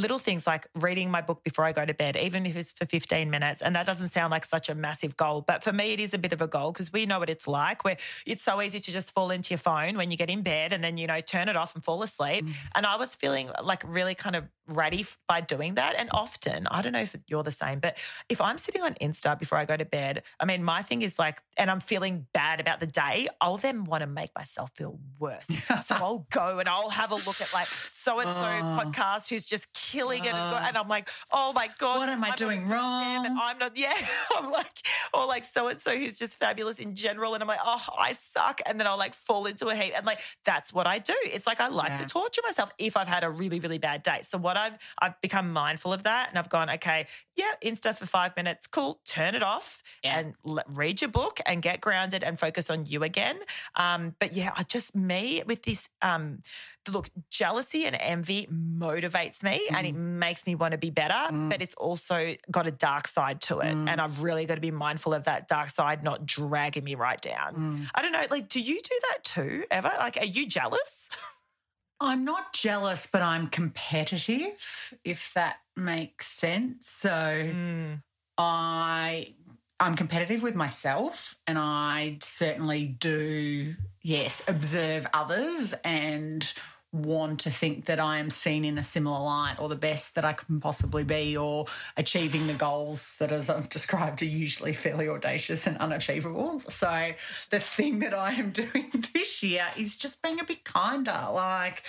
little 0.00 0.18
things 0.18 0.46
like 0.46 0.66
reading 0.74 1.10
my 1.10 1.20
book 1.20 1.42
before 1.44 1.64
I 1.64 1.72
go 1.72 1.84
to 1.84 1.94
bed, 1.94 2.16
even 2.16 2.46
if 2.46 2.56
it's 2.56 2.72
for 2.72 2.86
15 2.86 3.30
minutes. 3.30 3.62
And 3.62 3.74
that 3.76 3.86
doesn't 3.86 4.08
sound 4.08 4.30
like 4.30 4.44
such 4.44 4.68
a 4.68 4.74
massive 4.74 5.16
goal, 5.16 5.42
but 5.42 5.62
for 5.62 5.72
me, 5.72 5.92
it 5.92 6.00
is 6.00 6.14
a 6.14 6.18
bit 6.18 6.32
of 6.32 6.40
a 6.40 6.46
goal 6.46 6.72
because 6.72 6.92
we 6.92 7.06
know 7.06 7.18
what 7.18 7.28
it's 7.28 7.48
like 7.48 7.84
where 7.84 7.96
it's 8.26 8.42
so 8.42 8.60
easy 8.62 8.80
to 8.80 8.92
just 8.92 9.12
fall 9.12 9.30
into 9.30 9.50
your 9.50 9.58
phone 9.58 9.96
when 9.96 10.10
you 10.10 10.16
get 10.16 10.30
in 10.30 10.42
bed 10.42 10.72
and 10.72 10.82
then, 10.82 10.96
you 10.96 11.06
know, 11.06 11.20
turn 11.20 11.48
it 11.48 11.56
off 11.56 11.74
and 11.74 11.84
fall 11.84 12.02
asleep. 12.02 12.44
Mm. 12.44 12.54
And 12.74 12.86
I 12.86 12.96
was 12.96 13.14
feeling 13.14 13.50
like 13.62 13.82
really 13.86 14.14
kind 14.14 14.36
of 14.36 14.44
ready 14.68 15.04
by 15.26 15.40
doing 15.40 15.74
that. 15.74 15.96
And 15.96 16.08
often, 16.12 16.66
I 16.68 16.82
don't 16.82 16.92
know 16.92 17.00
if 17.00 17.16
you're 17.26 17.42
the 17.42 17.50
same, 17.50 17.80
but 17.80 17.98
if 18.28 18.40
I'm 18.40 18.58
sitting 18.58 18.82
on 18.82 18.94
Insta 19.00 19.38
before 19.38 19.58
I 19.58 19.64
go 19.64 19.76
to 19.76 19.84
bed, 19.84 20.22
I 20.38 20.44
mean, 20.44 20.62
my 20.62 20.82
thing 20.82 21.02
is 21.02 21.18
like, 21.18 21.42
and 21.56 21.70
I'm 21.70 21.80
feeling 21.80 22.26
bad 22.32 22.60
about 22.60 22.80
the 22.80 22.86
day, 22.86 23.28
I'll 23.40 23.56
then 23.56 23.84
want 23.84 24.02
to 24.02 24.06
make 24.06 24.30
myself 24.36 24.70
feel 24.76 24.98
worse. 25.18 25.48
so 25.82 25.94
I'll 25.94 26.26
go 26.30 26.58
and 26.58 26.68
I'll 26.68 26.90
have 26.90 27.10
a 27.10 27.16
look 27.16 27.40
at 27.40 27.52
like 27.52 27.66
so 27.66 28.20
and 28.20 28.30
so 28.30 28.84
podcast 28.84 29.30
who's 29.30 29.44
just 29.44 29.72
killing 29.90 30.24
it. 30.24 30.34
Oh. 30.34 30.60
And 30.62 30.76
I'm 30.76 30.88
like, 30.88 31.08
oh 31.30 31.52
my 31.52 31.68
God. 31.78 31.98
What 31.98 32.08
am 32.08 32.24
I 32.24 32.28
I'm 32.28 32.34
doing 32.34 32.58
as 32.58 32.64
good 32.64 32.72
as 32.72 32.78
them, 32.80 33.24
and 33.26 33.34
wrong? 33.36 33.40
I'm 33.42 33.58
not, 33.58 33.72
yeah. 33.76 33.94
I'm 34.36 34.50
like, 34.50 34.78
or 35.14 35.26
like 35.26 35.44
so 35.44 35.68
and 35.68 35.80
so 35.80 35.96
who's 35.96 36.18
just 36.18 36.36
fabulous 36.36 36.78
in 36.78 36.94
general. 36.94 37.34
And 37.34 37.42
I'm 37.42 37.48
like, 37.48 37.60
oh, 37.64 37.82
I 37.98 38.12
suck. 38.12 38.60
And 38.66 38.78
then 38.78 38.86
I'll 38.86 38.98
like 38.98 39.14
fall 39.14 39.46
into 39.46 39.68
a 39.68 39.74
heap. 39.74 39.92
And 39.96 40.04
like, 40.06 40.20
that's 40.44 40.72
what 40.72 40.86
I 40.86 40.98
do. 40.98 41.14
It's 41.24 41.46
like 41.46 41.60
I 41.60 41.68
like 41.68 41.90
Yeah. 41.90 41.96
to 41.98 42.06
torture 42.06 42.42
myself 42.44 42.70
if 42.78 42.96
I've 42.96 43.08
had 43.08 43.24
a 43.24 43.30
really, 43.30 43.60
really 43.60 43.78
bad 43.78 44.02
day. 44.02 44.20
So 44.22 44.38
what 44.38 44.56
I've, 44.56 44.74
I've 45.00 45.20
become 45.20 45.52
mindful 45.52 45.92
of 45.92 46.02
that. 46.04 46.28
And 46.28 46.38
I've 46.38 46.48
gone, 46.50 46.70
okay, 46.70 47.06
yeah, 47.36 47.52
Insta 47.64 47.96
for 47.96 48.06
five 48.06 48.36
minutes. 48.36 48.66
Cool. 48.66 49.00
Turn 49.04 49.34
it 49.34 49.42
off 49.42 49.82
Yeah. 50.04 50.18
and 50.18 50.34
l- 50.46 50.62
read 50.68 51.00
your 51.00 51.10
book 51.10 51.40
and 51.46 51.62
get 51.62 51.80
grounded 51.80 52.22
and 52.22 52.38
focus 52.38 52.70
on 52.70 52.86
you 52.86 53.02
again. 53.02 53.38
Um, 53.76 54.14
but 54.18 54.32
yeah, 54.34 54.50
I 54.56 54.62
just, 54.64 54.94
me 54.94 55.42
with 55.46 55.62
this, 55.62 55.88
um, 56.02 56.42
look, 56.90 57.08
jealousy 57.30 57.84
and 57.84 57.96
envy 58.00 58.46
motivates 58.52 59.42
me 59.42 59.67
and 59.74 59.86
it 59.86 59.94
makes 59.94 60.46
me 60.46 60.54
want 60.54 60.72
to 60.72 60.78
be 60.78 60.90
better, 60.90 61.14
Mm. 61.14 61.50
but 61.50 61.62
it's 61.62 61.74
also 61.74 62.34
got 62.50 62.66
a 62.66 62.70
dark 62.70 63.06
side 63.08 63.40
to 63.42 63.60
it. 63.60 63.74
Mm. 63.74 63.88
And 63.88 64.00
I've 64.00 64.22
really 64.22 64.44
got 64.46 64.54
to 64.56 64.60
be 64.60 64.70
mindful 64.70 65.14
of 65.14 65.24
that 65.24 65.48
dark 65.48 65.70
side 65.70 66.02
not 66.02 66.26
dragging 66.26 66.84
me 66.84 66.94
right 66.94 67.20
down. 67.20 67.54
Mm. 67.54 67.90
I 67.94 68.02
don't 68.02 68.12
know, 68.12 68.24
like, 68.30 68.48
do 68.48 68.60
you 68.60 68.80
do 68.80 69.00
that 69.10 69.24
too 69.24 69.64
ever? 69.70 69.92
Like, 69.98 70.16
are 70.18 70.24
you 70.24 70.46
jealous? 70.46 71.08
I'm 72.00 72.24
not 72.24 72.52
jealous, 72.52 73.08
but 73.10 73.22
I'm 73.22 73.48
competitive, 73.48 74.94
if 75.04 75.34
that 75.34 75.56
makes 75.76 76.28
sense. 76.28 76.86
So 76.86 77.10
Mm. 77.10 78.02
I 78.36 79.34
I'm 79.80 79.94
competitive 79.94 80.42
with 80.42 80.56
myself 80.56 81.36
and 81.46 81.56
I 81.56 82.18
certainly 82.20 82.86
do 82.86 83.74
yes 84.02 84.42
observe 84.48 85.06
others 85.14 85.72
and 85.84 86.52
want 86.92 87.40
to 87.40 87.50
think 87.50 87.84
that 87.84 88.00
I 88.00 88.18
am 88.18 88.30
seen 88.30 88.64
in 88.64 88.78
a 88.78 88.82
similar 88.82 89.20
light 89.20 89.56
or 89.58 89.68
the 89.68 89.76
best 89.76 90.14
that 90.14 90.24
I 90.24 90.32
can 90.32 90.58
possibly 90.58 91.04
be 91.04 91.36
or 91.36 91.66
achieving 91.96 92.46
the 92.46 92.54
goals 92.54 93.16
that 93.18 93.30
as 93.30 93.50
I've 93.50 93.68
described 93.68 94.22
are 94.22 94.26
usually 94.26 94.72
fairly 94.72 95.08
audacious 95.08 95.66
and 95.66 95.76
unachievable. 95.78 96.60
So 96.60 97.10
the 97.50 97.60
thing 97.60 97.98
that 98.00 98.14
I 98.14 98.32
am 98.32 98.50
doing 98.52 99.04
this 99.12 99.42
year 99.42 99.66
is 99.76 99.98
just 99.98 100.22
being 100.22 100.40
a 100.40 100.44
bit 100.44 100.64
kinder. 100.64 101.28
Like 101.32 101.82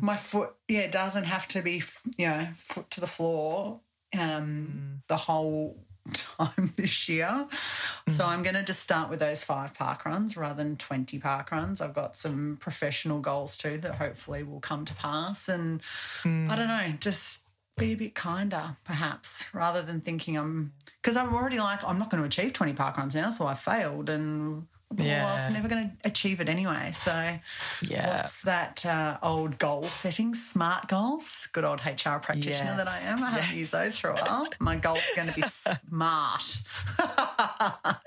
my 0.00 0.16
foot 0.16 0.54
yeah 0.68 0.86
doesn't 0.86 1.24
have 1.24 1.48
to 1.48 1.62
be 1.62 1.82
you 2.16 2.26
know 2.26 2.46
foot 2.54 2.90
to 2.90 3.00
the 3.00 3.06
floor 3.06 3.80
um 4.16 5.02
the 5.08 5.16
whole 5.16 5.84
time 6.12 6.72
this 6.76 7.08
year. 7.08 7.46
So 8.08 8.12
mm-hmm. 8.12 8.22
I'm 8.22 8.42
going 8.42 8.54
to 8.54 8.62
just 8.62 8.80
start 8.80 9.10
with 9.10 9.20
those 9.20 9.44
five 9.44 9.74
park 9.74 10.04
runs 10.04 10.36
rather 10.36 10.62
than 10.62 10.76
20 10.76 11.18
park 11.18 11.50
runs. 11.50 11.80
I've 11.80 11.94
got 11.94 12.16
some 12.16 12.56
professional 12.60 13.20
goals 13.20 13.56
too 13.56 13.78
that 13.78 13.96
hopefully 13.96 14.42
will 14.42 14.60
come 14.60 14.84
to 14.84 14.94
pass. 14.94 15.48
And 15.48 15.80
I 16.24 16.28
don't 16.28 16.68
mm. 16.68 16.90
know, 16.90 16.94
just 17.00 17.48
be 17.76 17.92
a 17.92 17.96
bit 17.96 18.14
kinder 18.14 18.76
perhaps 18.84 19.44
rather 19.54 19.82
than 19.82 20.00
thinking 20.00 20.36
I'm, 20.36 20.72
because 21.00 21.16
I'm 21.16 21.34
already 21.34 21.58
like, 21.58 21.84
I'm 21.84 21.98
not 21.98 22.10
going 22.10 22.22
to 22.22 22.26
achieve 22.26 22.52
20 22.52 22.72
park 22.72 22.96
runs 22.96 23.14
now. 23.14 23.30
So 23.30 23.46
I 23.46 23.54
failed 23.54 24.10
and. 24.10 24.66
Well, 24.90 25.06
I 25.06 25.10
Yeah. 25.10 25.34
was 25.46 25.52
never 25.52 25.68
going 25.68 25.90
to 25.90 26.08
achieve 26.08 26.40
it 26.40 26.48
anyway. 26.48 26.92
So, 26.92 27.38
Yeah. 27.82 28.06
what's 28.16 28.40
that 28.42 28.86
uh, 28.86 29.18
old 29.22 29.58
goal 29.58 29.88
setting? 29.90 30.34
Smart 30.34 30.88
goals. 30.88 31.48
Good 31.52 31.64
old 31.64 31.80
HR 31.84 32.18
practitioner 32.22 32.76
that 32.76 32.88
I 32.88 32.98
am. 33.00 33.22
I 33.22 33.30
haven't 33.30 33.56
used 33.56 33.72
those 33.72 33.98
for 33.98 34.10
a 34.10 34.14
while. 34.16 34.48
My 34.60 34.76
goal's 34.76 35.04
going 35.14 35.28
to 35.28 35.34
be 35.34 35.44
smart. 35.48 36.58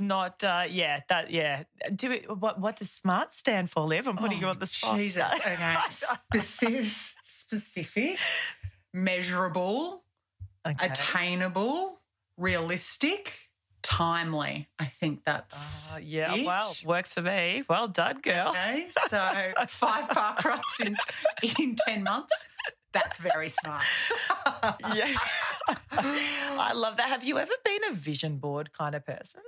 Not, 0.00 0.42
uh, 0.42 0.64
yeah, 0.68 1.00
that, 1.08 1.30
yeah. 1.30 1.64
Do 1.94 2.10
it. 2.10 2.28
What, 2.38 2.58
what 2.60 2.76
does 2.76 2.90
SMART 2.90 3.32
stand 3.32 3.70
for, 3.70 3.84
Liv? 3.84 4.08
I'm 4.08 4.16
putting 4.16 4.38
you 4.40 4.46
Oh, 4.46 4.50
on 4.50 4.58
the 4.58 4.66
spot. 4.66 4.96
Jesus. 4.96 5.32
Okay. 5.46 5.76
Specific, 5.90 6.90
specific, 7.22 8.18
measurable, 8.92 10.04
Okay. 10.66 10.86
attainable, 10.86 12.00
realistic, 12.36 13.38
timely. 13.84 14.66
I 14.80 14.86
think 14.86 15.22
that's. 15.24 15.94
Uh, 15.94 15.98
yeah, 16.02 16.34
it. 16.34 16.44
well, 16.44 16.74
works 16.84 17.14
for 17.14 17.22
me. 17.22 17.62
Well 17.68 17.86
done, 17.86 18.20
girl. 18.20 18.48
Okay, 18.48 18.88
so 19.08 19.52
five 19.68 20.08
park 20.08 20.44
runs 20.44 20.62
in 20.84 20.96
in 21.60 21.76
ten 21.86 22.02
months. 22.02 22.46
That's 22.92 23.18
very 23.18 23.48
smart. 23.48 23.84
yeah. 24.94 25.16
I 25.92 26.72
love 26.74 26.96
that. 26.96 27.08
Have 27.08 27.24
you 27.24 27.38
ever 27.38 27.52
been 27.64 27.80
a 27.90 27.94
vision 27.94 28.38
board 28.38 28.72
kind 28.72 28.94
of 28.94 29.04
person? 29.04 29.42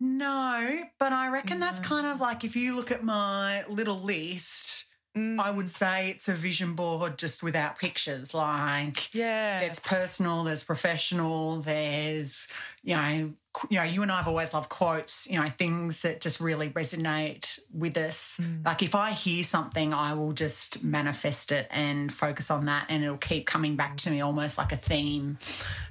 No, 0.00 0.82
but 0.98 1.12
I 1.12 1.30
reckon 1.30 1.60
that's 1.60 1.80
kind 1.80 2.06
of 2.06 2.20
like 2.20 2.44
if 2.44 2.56
you 2.56 2.74
look 2.74 2.90
at 2.90 3.02
my 3.02 3.64
little 3.66 4.00
list, 4.00 4.86
Mm, 5.16 5.40
I 5.40 5.50
would 5.50 5.70
say 5.70 6.10
it's 6.10 6.28
a 6.28 6.34
vision 6.34 6.74
board 6.74 7.16
just 7.16 7.42
without 7.42 7.78
pictures. 7.78 8.34
Like 8.34 9.14
yeah. 9.14 9.60
it's 9.60 9.78
personal, 9.78 10.44
there's 10.44 10.62
professional, 10.62 11.62
there's 11.62 12.48
you 12.86 12.94
know, 12.94 13.32
you 13.70 13.78
know, 13.78 13.82
you 13.84 14.02
and 14.02 14.12
I 14.12 14.18
have 14.18 14.28
always 14.28 14.54
loved 14.54 14.68
quotes, 14.68 15.26
you 15.28 15.40
know, 15.40 15.48
things 15.48 16.02
that 16.02 16.20
just 16.20 16.40
really 16.40 16.68
resonate 16.70 17.58
with 17.72 17.96
us. 17.96 18.38
Mm. 18.40 18.64
Like 18.64 18.82
if 18.82 18.94
I 18.94 19.10
hear 19.10 19.42
something, 19.42 19.92
I 19.92 20.14
will 20.14 20.32
just 20.32 20.84
manifest 20.84 21.50
it 21.50 21.66
and 21.70 22.12
focus 22.12 22.48
on 22.50 22.66
that, 22.66 22.86
and 22.88 23.02
it'll 23.02 23.16
keep 23.16 23.44
coming 23.46 23.74
back 23.74 23.96
to 23.98 24.10
me 24.10 24.20
almost 24.20 24.56
like 24.56 24.70
a 24.72 24.76
theme, 24.76 25.38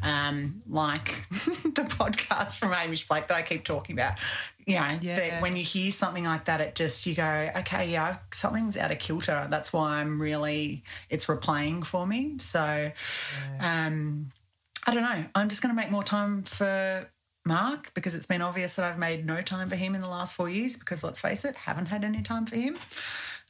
um, 0.03 0.61
like 0.69 1.05
the 1.29 1.85
podcast 1.89 2.53
from 2.59 2.71
Hamish 2.71 3.07
Blake 3.09 3.27
that 3.27 3.35
I 3.35 3.41
keep 3.41 3.65
talking 3.65 3.93
about. 3.95 4.17
You 4.65 4.75
know, 4.79 4.97
Yeah. 5.01 5.15
that 5.17 5.41
when 5.41 5.55
you 5.55 5.63
hear 5.63 5.91
something 5.91 6.23
like 6.23 6.45
that, 6.45 6.61
it 6.61 6.75
just 6.75 7.05
you 7.05 7.13
go, 7.13 7.51
okay, 7.57 7.91
yeah, 7.91 8.17
something's 8.31 8.77
out 8.77 8.91
of 8.91 8.99
kilter. 8.99 9.47
That's 9.49 9.73
why 9.73 9.97
I'm 9.99 10.19
really 10.21 10.83
it's 11.09 11.25
replaying 11.25 11.85
for 11.85 12.07
me. 12.07 12.37
So, 12.39 12.91
um, 13.59 14.31
I 14.85 14.93
don't 14.93 15.03
know. 15.03 15.25
I'm 15.33 15.49
just 15.49 15.61
going 15.61 15.75
to 15.75 15.81
make 15.81 15.89
more 15.89 16.03
time 16.03 16.43
for 16.43 17.09
Mark 17.45 17.93
because 17.93 18.15
it's 18.15 18.25
been 18.25 18.41
obvious 18.41 18.75
that 18.75 18.85
I've 18.85 18.99
made 18.99 19.25
no 19.25 19.41
time 19.41 19.69
for 19.69 19.75
him 19.75 19.95
in 19.95 20.01
the 20.01 20.07
last 20.07 20.35
four 20.35 20.49
years. 20.49 20.75
Because 20.75 21.03
let's 21.03 21.19
face 21.19 21.45
it, 21.45 21.55
haven't 21.55 21.87
had 21.87 22.03
any 22.03 22.21
time 22.21 22.45
for 22.45 22.55
him. 22.55 22.77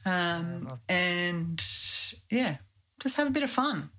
Um, 0.04 0.68
and 0.88 1.62
yeah, 2.30 2.56
just 3.00 3.16
have 3.16 3.26
a 3.26 3.30
bit 3.30 3.42
of 3.42 3.50
fun. 3.50 3.90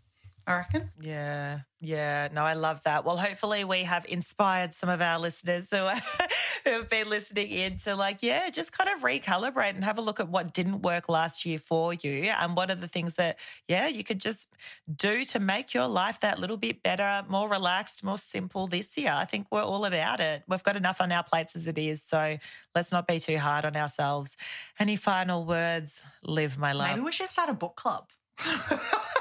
I 0.48 0.60
reckon. 0.60 0.92
Yeah, 1.02 1.60
yeah. 1.82 2.30
No, 2.32 2.42
I 2.42 2.54
love 2.54 2.82
that. 2.84 3.04
Well, 3.04 3.18
hopefully 3.18 3.66
we 3.66 3.84
have 3.84 4.06
inspired 4.08 4.74
some 4.74 4.88
of 4.88 5.02
our 5.02 5.20
listeners 5.20 5.70
who, 5.70 5.90
who 6.64 6.70
have 6.70 6.90
been 6.90 7.10
listening 7.10 7.50
in 7.50 7.76
to 7.80 7.98
like, 7.98 8.24
yeah, 8.24 8.50
just 8.50 8.72
kind 8.72 8.90
of 8.90 9.02
recalibrate 9.02 9.76
and 9.76 9.84
have 9.84 9.98
a 9.98 10.02
look 10.02 10.22
at 10.22 10.30
what 10.30 10.54
didn't 10.54 10.84
work 10.84 11.10
last 11.10 11.46
year 11.46 11.58
for 11.58 11.94
you 11.94 12.24
and 12.24 12.56
what 12.56 12.72
are 12.72 12.76
the 12.76 12.88
things 12.88 13.16
that, 13.16 13.40
yeah, 13.68 13.88
you 13.88 14.06
could 14.06 14.22
just 14.22 14.48
do 14.96 15.26
to 15.26 15.40
make 15.40 15.74
your 15.74 15.90
life 15.90 16.22
that 16.22 16.40
little 16.40 16.56
bit 16.56 16.82
better, 16.82 17.26
more 17.28 17.50
relaxed, 17.50 18.02
more 18.02 18.18
simple 18.18 18.68
this 18.68 18.98
year. 18.98 19.12
I 19.12 19.26
think 19.26 19.48
we're 19.52 19.62
all 19.62 19.84
about 19.84 20.22
it. 20.22 20.44
We've 20.48 20.64
got 20.64 20.78
enough 20.78 21.02
on 21.02 21.12
our 21.12 21.24
plates 21.24 21.58
as 21.58 21.68
it 21.68 21.78
is. 21.78 22.02
So 22.02 22.38
let's 22.74 22.94
not 22.94 23.06
be 23.06 23.20
too 23.20 23.38
hard 23.38 23.66
on 23.66 23.76
ourselves. 23.76 24.38
Any 24.80 24.96
final 24.96 25.46
words? 25.46 26.02
Live, 26.24 26.58
my 26.58 26.72
life. 26.72 26.92
Maybe 26.92 27.02
we 27.02 27.12
should 27.12 27.28
start 27.28 27.50
a 27.50 27.54
book 27.54 27.76
club. 27.76 28.08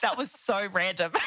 that 0.00 0.16
was 0.16 0.30
so 0.30 0.66
random. 0.72 1.12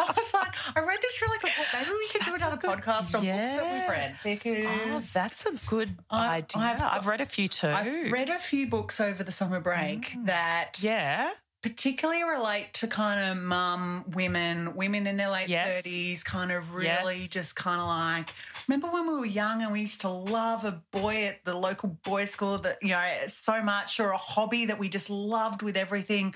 I 0.00 0.12
was 0.16 0.32
like, 0.32 0.54
I 0.76 0.80
read 0.80 0.98
this 1.02 1.20
really 1.20 1.38
good 1.38 1.50
book. 1.56 1.66
Maybe 1.74 1.90
we 1.90 2.08
could 2.08 2.22
do 2.24 2.34
another 2.34 2.56
good- 2.56 2.70
podcast 2.78 3.14
on 3.14 3.24
books 3.24 3.24
that 3.24 3.72
we've 3.72 3.88
read 3.88 4.16
because 4.22 4.66
Oh, 4.66 5.00
that's 5.12 5.46
a 5.46 5.52
good 5.66 5.96
I- 6.10 6.36
idea. 6.38 6.62
I've 6.62 6.82
I've, 6.82 7.06
read 7.06 7.20
a 7.20 7.26
few 7.26 7.48
too. 7.48 7.68
I've 7.68 8.12
read 8.12 8.30
a 8.30 8.38
few 8.38 8.68
books 8.68 9.00
over 9.00 9.22
the 9.24 9.32
summer 9.32 9.60
break 9.60 10.10
Mm. 10.12 10.26
that 10.26 10.78
yeah. 10.80 11.30
particularly 11.62 12.22
relate 12.22 12.72
to 12.74 12.86
kind 12.86 13.20
of 13.32 13.42
mum, 13.42 14.04
women, 14.14 14.76
women 14.76 15.06
in 15.08 15.16
their 15.16 15.30
late 15.30 15.48
Yes. 15.48 15.82
30s, 15.84 16.24
kind 16.24 16.52
of 16.52 16.74
really 16.74 17.22
Yes. 17.22 17.30
just 17.30 17.56
kind 17.56 17.80
of 17.80 17.88
like, 17.88 18.28
remember 18.68 18.86
when 18.88 19.08
we 19.08 19.14
were 19.18 19.26
young 19.26 19.62
and 19.62 19.72
we 19.72 19.80
used 19.80 20.02
to 20.02 20.08
love 20.08 20.64
a 20.64 20.80
boy 20.92 21.24
at 21.26 21.44
the 21.44 21.54
local 21.54 21.88
boys' 22.04 22.30
school 22.30 22.58
that, 22.58 22.78
you 22.82 22.90
know, 22.90 23.04
so 23.26 23.60
much 23.62 23.98
or 23.98 24.10
a 24.10 24.16
hobby 24.16 24.66
that 24.66 24.78
we 24.78 24.88
just 24.88 25.10
loved 25.10 25.62
with 25.62 25.76
everything. 25.76 26.32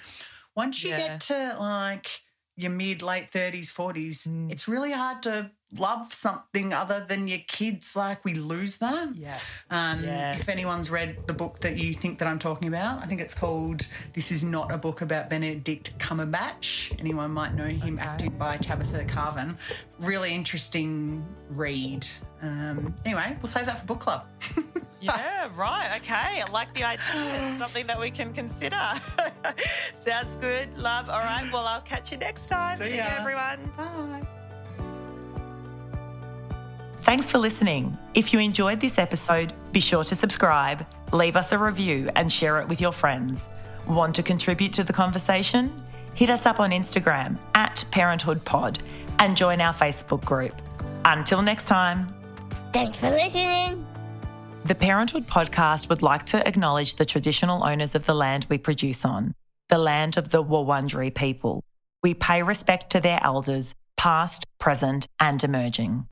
Once 0.55 0.83
you 0.83 0.91
Yeah. 0.91 0.97
get 0.99 1.21
to 1.23 1.57
like 1.59 2.09
your 2.57 2.71
mid, 2.71 3.01
late 3.03 3.31
30s, 3.33 3.71
40s, 3.71 4.27
Mm. 4.27 4.51
it's 4.53 4.69
really 4.69 4.93
hard 4.93 5.23
to 5.23 5.51
love 5.75 6.13
something 6.13 6.75
other 6.75 7.03
than 7.09 7.27
your 7.27 7.39
kids. 7.49 7.97
Like 7.97 8.27
we 8.27 8.35
lose 8.35 8.77
that. 8.77 9.17
Yeah. 9.17 9.39
Um, 9.71 10.05
Yes. 10.05 10.41
If 10.41 10.49
anyone's 10.51 10.91
read 10.91 11.27
the 11.27 11.33
book 11.33 11.61
that 11.61 11.79
you 11.79 11.95
think 11.95 12.19
that 12.19 12.29
I'm 12.29 12.39
talking 12.39 12.69
about, 12.69 13.03
I 13.03 13.07
think 13.07 13.23
it's 13.23 13.33
called 13.33 13.87
This 14.13 14.31
Is 14.31 14.45
Not 14.45 14.71
a 14.71 14.77
Book 14.77 15.01
About 15.01 15.31
Benedict 15.31 15.99
Cumberbatch. 15.99 16.95
Anyone 17.01 17.31
might 17.31 17.55
know 17.55 17.65
him 17.65 17.99
Okay. 17.99 18.07
acted 18.07 18.39
by 18.39 18.59
Tabitha 18.59 19.07
Carvan. 19.07 19.57
Really 19.99 20.35
interesting 20.35 21.25
read. 21.49 22.07
Um, 22.43 22.95
anyway, 23.05 23.37
we'll 23.41 23.49
save 23.49 23.67
that 23.67 23.79
for 23.79 23.87
book 23.87 24.01
club. 24.01 24.27
Yeah, 25.03 25.51
right. 25.57 25.97
Okay. 25.97 26.15
I 26.15 26.45
like 26.53 26.73
the 26.75 26.85
idea. 26.85 27.49
It's 27.49 27.59
something 27.59 27.89
that 27.89 27.99
we 27.99 28.11
can 28.11 28.33
consider. 28.33 28.81
Sounds 30.01 30.37
good. 30.37 30.79
Love. 30.79 31.11
All 31.11 31.19
right. 31.19 31.51
Well, 31.53 31.67
I'll 31.67 31.81
catch 31.81 32.13
you 32.13 32.19
next 32.19 32.49
time. 32.49 32.79
See 32.79 32.85
See, 32.85 32.95
you, 32.95 33.01
everyone. 33.01 33.59
Bye. 33.77 34.23
Thanks 37.03 37.27
for 37.27 37.39
listening. 37.39 37.99
If 38.15 38.33
you 38.33 38.39
enjoyed 38.39 38.79
this 38.81 38.97
episode, 38.97 39.53
be 39.73 39.81
sure 39.81 40.05
to 40.05 40.15
subscribe, 40.15 40.87
leave 41.13 41.35
us 41.35 41.51
a 41.51 41.59
review, 41.59 42.09
and 42.15 42.31
share 42.31 42.61
it 42.61 42.69
with 42.69 42.81
your 42.81 42.93
friends. 42.93 43.49
Want 43.89 44.15
to 44.15 44.23
contribute 44.23 44.73
to 44.75 44.85
the 44.85 44.93
conversation? 44.93 45.83
Hit 46.15 46.31
us 46.31 46.47
up 46.47 46.61
on 46.61 46.71
Instagram 46.71 47.39
at 47.57 47.85
ParenthoodPod 47.91 48.79
and 49.19 49.37
join 49.37 49.61
our 49.61 49.75
Facebook 49.75 50.25
group. 50.25 50.55
Until 51.05 51.43
next 51.43 51.65
time. 51.65 52.07
Thanks 52.73 52.99
for 52.99 53.11
listening. 53.11 53.87
The 54.65 54.75
Parenthood 54.75 55.27
podcast 55.27 55.91
would 55.91 56.01
like 56.01 56.25
to 56.27 56.47
acknowledge 56.49 56.95
the 56.95 57.05
traditional 57.05 57.65
owners 57.65 57.95
of 57.95 58.07
the 58.07 58.15
land 58.15 58.47
we 58.49 58.57
produce 58.57 59.05
on, 59.05 59.35
the 59.69 59.77
land 59.77 60.17
of 60.17 60.31
the 60.31 60.43
Wurundjeri 60.43 61.15
people. 61.15 61.63
We 62.03 62.15
pay 62.15 62.43
respect 62.43 62.91
to 62.91 63.01
their 63.01 63.21
elders, 63.23 63.75
past, 63.99 64.47
present, 64.59 65.07
and 65.21 65.45
emerging. 65.45 66.07